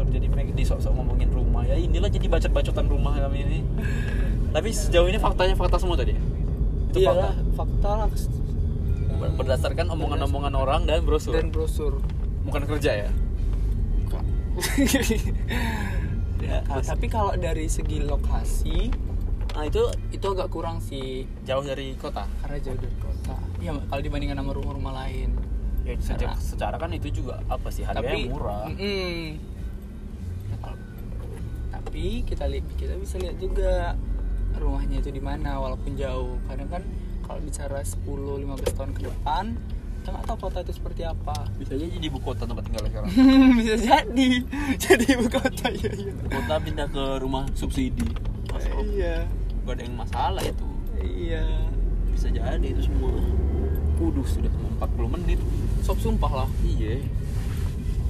[0.00, 3.58] kerja di McD sok-sok ngomongin rumah ya inilah jadi bacot-bacotan rumah kami ini.
[4.50, 6.14] Tapi sejauh ini faktanya fakta semua tadi.
[6.14, 6.22] ya?
[6.90, 8.08] Itu iyalah fakta lah
[9.20, 11.32] Ber- Berdasarkan omongan-omongan orang dan brosur.
[11.34, 11.98] dan brosur
[12.44, 13.10] Bukan kerja ya.
[16.40, 18.90] ya, Terus, tapi kalau dari segi lokasi
[19.50, 19.82] nah itu
[20.14, 21.26] itu agak kurang sih.
[21.42, 22.22] Jauh dari kota.
[22.40, 23.34] karena jauh dari kota.
[23.58, 25.34] Ya kalau dibandingkan sama rumah-rumah lain.
[25.82, 28.70] Ya, secara, secara kan itu juga apa sih harganya tapi murah.
[30.62, 30.80] Kalau-
[31.74, 33.98] tapi tapi kita lihat kita bisa lihat juga
[34.54, 36.38] rumahnya itu di mana walaupun jauh.
[36.46, 36.82] Kadang kan
[37.26, 39.44] kalau bicara 10-15 tahun ke depan
[40.10, 41.36] kita nggak tahu kota itu seperti apa.
[41.62, 43.10] Bisa aja jadi ibu kota tempat tinggal sekarang.
[43.54, 44.28] Bisa jadi.
[44.74, 45.92] Jadi ibu kota ya
[46.26, 48.10] kota pindah ke rumah subsidi.
[48.90, 49.30] Iya.
[49.62, 50.66] Gak ada yang masalah itu.
[50.98, 51.46] Iya.
[52.10, 53.14] Bisa jadi itu semua.
[54.02, 55.38] Waduh sudah mau 40 menit.
[55.86, 56.48] Sob sumpah lah.
[56.66, 57.06] Iya.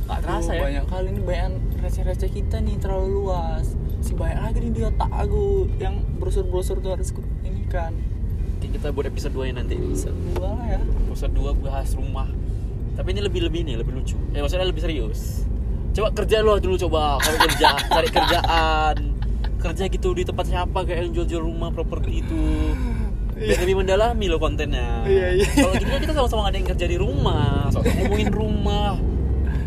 [0.08, 0.60] Gak terasa ya.
[0.64, 1.52] banyak kali nih banyak
[1.84, 3.76] receh-receh kita nih terlalu luas.
[4.00, 7.12] Si banyak lagi nih di otak aku yang brosur-brosur tuh harus
[7.44, 7.92] ini kan
[8.68, 9.76] kita buat episode 2 nya nanti.
[9.96, 10.80] Sebuah lah ya.
[11.08, 12.28] Episode 2 bahas rumah.
[12.98, 14.18] Tapi ini lebih lebih nih lebih lucu.
[14.36, 15.48] Eh maksudnya lebih serius.
[15.96, 17.16] Coba kerja lo dulu coba.
[17.22, 18.96] Kalau kerja cari kerjaan.
[19.60, 22.42] Kerja gitu di tempat siapa kayak yang jual-jual rumah properti itu.
[23.40, 25.04] Biar lebih mendalami lo kontennya.
[25.08, 25.48] Iya, iya.
[25.48, 27.72] kalau gitu kan kita sama-sama ada yang kerja di rumah.
[27.72, 29.00] So, ngomongin rumah.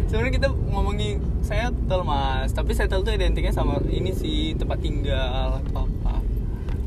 [0.05, 2.49] Sebenarnya kita ngomongin saya settle mas.
[2.53, 5.89] Tapi settle tuh identiknya sama ini sih tempat tinggal apa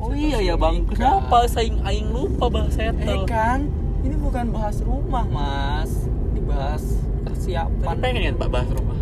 [0.06, 0.86] oh iya ya bang.
[0.86, 0.94] nikah.
[0.94, 3.66] kenapa saya aing lupa bahas eh settle kan
[4.06, 6.06] ini bukan bahas rumah mas.
[6.30, 8.98] Ini bahas Tapi persiapan pengen kan pak bahas rumah.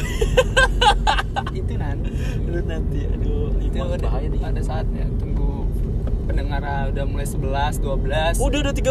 [1.58, 2.10] Itu nanti.
[2.46, 5.06] Aduh, nanti aduh itu itu ada, bahaya nih ada saatnya.
[5.18, 5.66] tunggu
[6.30, 6.62] pendengar
[6.94, 8.86] udah mulai 11 12 udah udah 13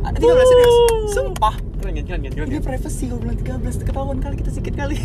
[0.00, 0.76] ada 13 serius?
[1.12, 1.54] Sumpah.
[1.80, 4.96] Keren kan keren kan keren ini privacy gue bilang 13 ketahuan kali kita sedikit kali.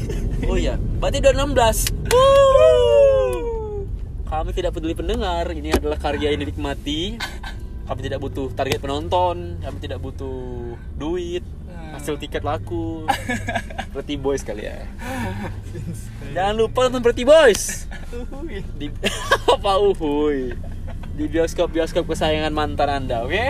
[0.48, 2.16] Oh iya, berarti udah 16
[4.36, 5.48] Kami tidak peduli pendengar.
[5.48, 7.16] Ini adalah karya yang dinikmati.
[7.88, 9.64] Kami tidak butuh target penonton.
[9.64, 11.46] Kami tidak butuh duit
[11.96, 13.08] Hasil tiket laku.
[13.96, 14.84] Pretty Boys kali ya.
[16.36, 17.88] Jangan lupa nonton Pretty Boys.
[18.76, 18.92] Di
[19.56, 20.52] Apa uhuy?
[21.16, 23.46] Di bioskop-bioskop kesayangan mantan anda, oke?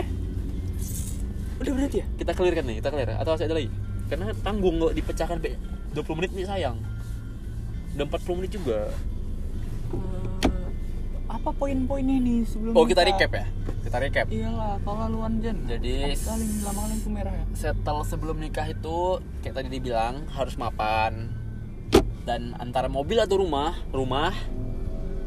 [1.55, 2.07] udah berarti ya?
[2.13, 3.09] Kita clear kan nih, kita clear.
[3.17, 3.69] Atau masih ada lagi?
[4.05, 5.57] Karena tanggung kok dipecahkan sampai
[5.97, 6.77] 20 menit nih sayang.
[7.97, 8.93] Udah 40 menit juga.
[9.89, 10.24] Eh,
[11.35, 13.45] apa poin-poinnya nih sebelum Oh kita recap ya?
[13.81, 14.25] Kita recap.
[14.27, 15.61] Iyalah kalau luan jen.
[15.63, 17.45] Jadi- kali lama kali lampu merah ya?
[17.53, 18.99] Settle sebelum nikah itu
[19.39, 21.29] Kayak tadi dibilang harus mapan.
[22.23, 24.33] Dan antara mobil atau rumah Rumah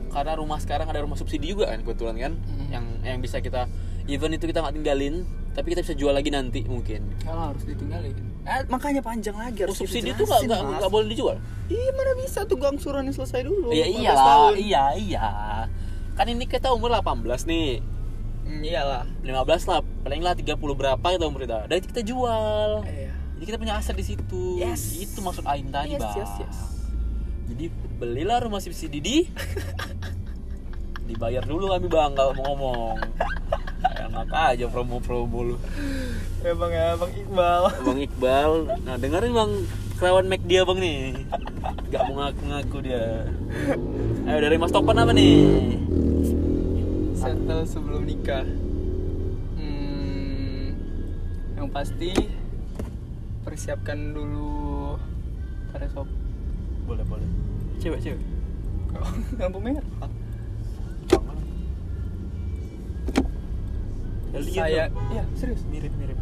[0.08, 2.32] Karena rumah sekarang ada rumah subsidi juga kan Kebetulan kan?
[2.34, 2.66] Mhm.
[2.68, 3.70] Yang yang bisa kita
[4.06, 7.02] Even itu kita nggak tinggalin Tapi kita bisa jual lagi nanti mungkin.
[7.18, 8.14] Kalau harus ditinggalin.
[8.40, 11.36] Eh, makanya panjang lagi Oh, harus subsidi itu nggak dijelasin, nggak boleh dijual?
[11.66, 13.68] iya mana bisa tuh gangsurannya selesai dulu?
[13.68, 14.52] Iya 15 iyalah, tahun.
[14.56, 15.26] iya iya
[16.18, 17.78] Kan ini kita umur 18 nih
[18.42, 22.80] Hmm, iyalah 15 lah, paling lah 30 berapa kita umur kita Dan itu kita jual
[22.82, 24.58] iya Jadi kita punya aset di situ.
[24.58, 24.98] Yes.
[24.98, 26.16] Itu maksud Aing tadi, Yes, Bang.
[26.16, 26.58] yes, yes.
[27.46, 27.64] Jadi
[27.94, 29.16] belilah rumah subsidi di
[31.08, 33.00] dibayar dulu kami bang kalau mau ngomong
[33.82, 35.56] enak aja promo-promo lu.
[36.42, 37.62] Bang ya bang Iqbal.
[37.82, 38.52] Bang Iqbal.
[38.86, 39.52] Nah dengerin bang
[39.98, 40.98] kerawan Mac dia bang nih.
[41.88, 43.26] Gak mau ngaku-ngaku dia.
[44.28, 45.48] Ayo dari Mas Topan apa nih?
[47.16, 48.46] Settle sebelum nikah.
[49.58, 50.76] Hmm,
[51.58, 52.12] yang pasti
[53.42, 54.94] persiapkan dulu
[55.72, 56.06] pada sob
[56.86, 57.28] boleh boleh.
[57.80, 58.20] Cewek cewek.
[59.38, 59.84] Lampu merah
[64.46, 65.14] Saya dong.
[65.14, 65.62] ya serius.
[65.70, 66.18] Mirip mirip.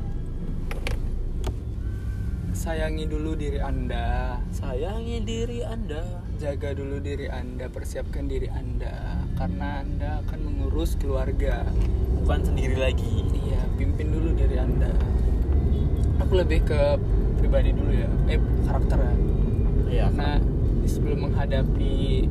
[2.57, 4.41] Sayangi dulu diri anda.
[4.49, 6.25] Sayangi diri anda.
[6.41, 11.69] Jaga dulu diri anda persiapkan diri anda karena anda akan mengurus keluarga.
[12.25, 13.29] Bukan sendiri lagi.
[13.37, 14.91] Iya pimpin dulu diri anda.
[16.25, 16.97] Aku lebih ke
[17.37, 19.15] pribadi dulu ya eh karakter ya.
[19.87, 20.43] Iya, karena
[20.85, 22.27] sebelum menghadapi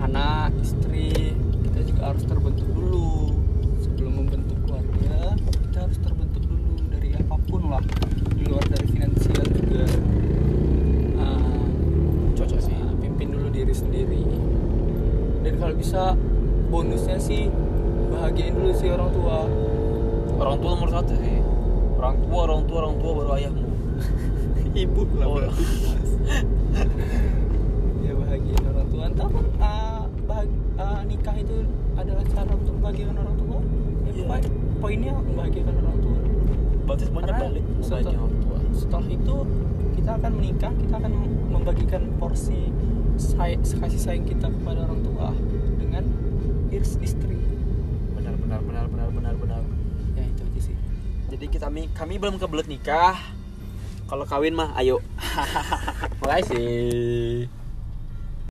[0.00, 3.36] anak istri kita juga harus terbentuk dulu
[3.80, 7.82] sebelum membentuk keluarga kita harus terbentuk dulu dari apa pun lah
[8.34, 9.86] di luar dari finansial juga.
[11.16, 11.62] Ah,
[12.34, 12.74] cocok sih.
[12.74, 14.26] ah, pimpin dulu diri sendiri.
[15.46, 16.18] Dan kalau bisa
[16.66, 17.46] bonusnya sih
[18.10, 19.46] bahagiain dulu sih orang tua.
[20.34, 21.38] Orang tua nomor satu sih.
[21.94, 23.66] Orang tua orang tua orang tua baru ayahmu.
[24.82, 25.38] Ibu lah Oh.
[28.04, 29.02] ya bahagiain orang tua.
[29.06, 29.28] Entah
[29.62, 31.62] ah, bahag- ah, nikah itu
[31.94, 33.58] adalah cara untuk membahagiakan orang tua.
[34.10, 34.50] Ya, pokoknya
[34.82, 36.09] poinnya membahagiakan orang tua
[36.90, 39.36] berarti semuanya Karena balik setelah, setelah orang tua setelah itu
[39.94, 41.12] kita akan menikah kita akan
[41.54, 42.60] membagikan porsi
[43.14, 45.28] say- kasih sayang kita kepada orang tua
[45.78, 46.04] dengan
[46.74, 47.38] is- istri.
[48.16, 49.62] Benar benar benar benar benar benar.
[50.16, 50.76] Ya itu aja sih.
[51.30, 53.18] Jadi kita kami kami belum kebelet nikah.
[54.08, 54.98] Kalau kawin mah ayo.
[56.24, 57.46] Makasih